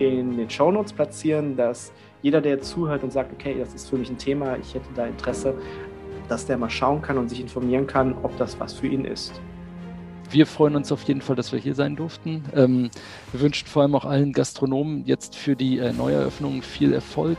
[0.00, 1.92] in den Show Notes platzieren, dass
[2.22, 5.06] jeder, der zuhört und sagt, okay, das ist für mich ein Thema, ich hätte da
[5.06, 5.54] Interesse,
[6.28, 9.40] dass der mal schauen kann und sich informieren kann, ob das was für ihn ist.
[10.30, 12.44] Wir freuen uns auf jeden Fall, dass wir hier sein durften.
[12.54, 12.90] Ähm,
[13.32, 17.38] wir wünschen vor allem auch allen Gastronomen jetzt für die äh, Neueröffnung viel Erfolg.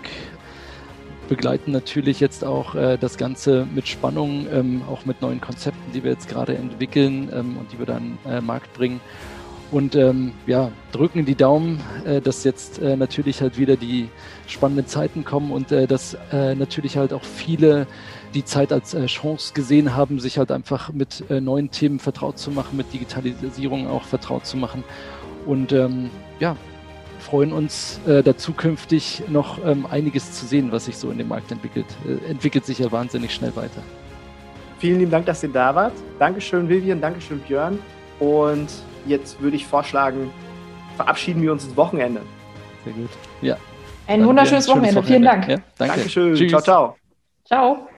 [1.29, 6.03] Begleiten natürlich jetzt auch äh, das Ganze mit Spannung, ähm, auch mit neuen Konzepten, die
[6.03, 8.99] wir jetzt gerade entwickeln ähm, und die wir dann äh, Markt bringen.
[9.71, 14.09] Und ähm, ja, drücken die Daumen, äh, dass jetzt äh, natürlich halt wieder die
[14.45, 17.87] spannenden Zeiten kommen und äh, dass äh, natürlich halt auch viele
[18.33, 22.37] die Zeit als äh, Chance gesehen haben, sich halt einfach mit äh, neuen Themen vertraut
[22.37, 24.83] zu machen, mit Digitalisierung auch vertraut zu machen.
[25.45, 26.09] Und ähm,
[26.41, 26.57] ja,
[27.19, 31.51] freuen uns da zukünftig noch ähm, einiges zu sehen, was sich so in dem Markt
[31.51, 31.85] entwickelt.
[32.27, 33.83] entwickelt sich ja wahnsinnig schnell weiter.
[34.79, 35.93] Vielen lieben Dank, dass ihr da wart.
[36.17, 36.99] Dankeschön, Vivian.
[36.99, 37.77] Dankeschön, Björn.
[38.19, 38.69] Und
[39.05, 40.31] jetzt würde ich vorschlagen,
[40.95, 42.21] verabschieden wir uns ins Wochenende.
[42.83, 43.09] Sehr gut.
[43.41, 43.57] Ja.
[44.07, 45.01] Ein wunderschönes Wochenende.
[45.01, 45.07] Wochenende.
[45.07, 45.47] Vielen Dank.
[45.47, 45.95] Ja, danke.
[45.95, 46.35] Dankeschön.
[46.35, 46.49] Tschüss.
[46.49, 46.97] Ciao, ciao.
[47.45, 47.87] Ciao.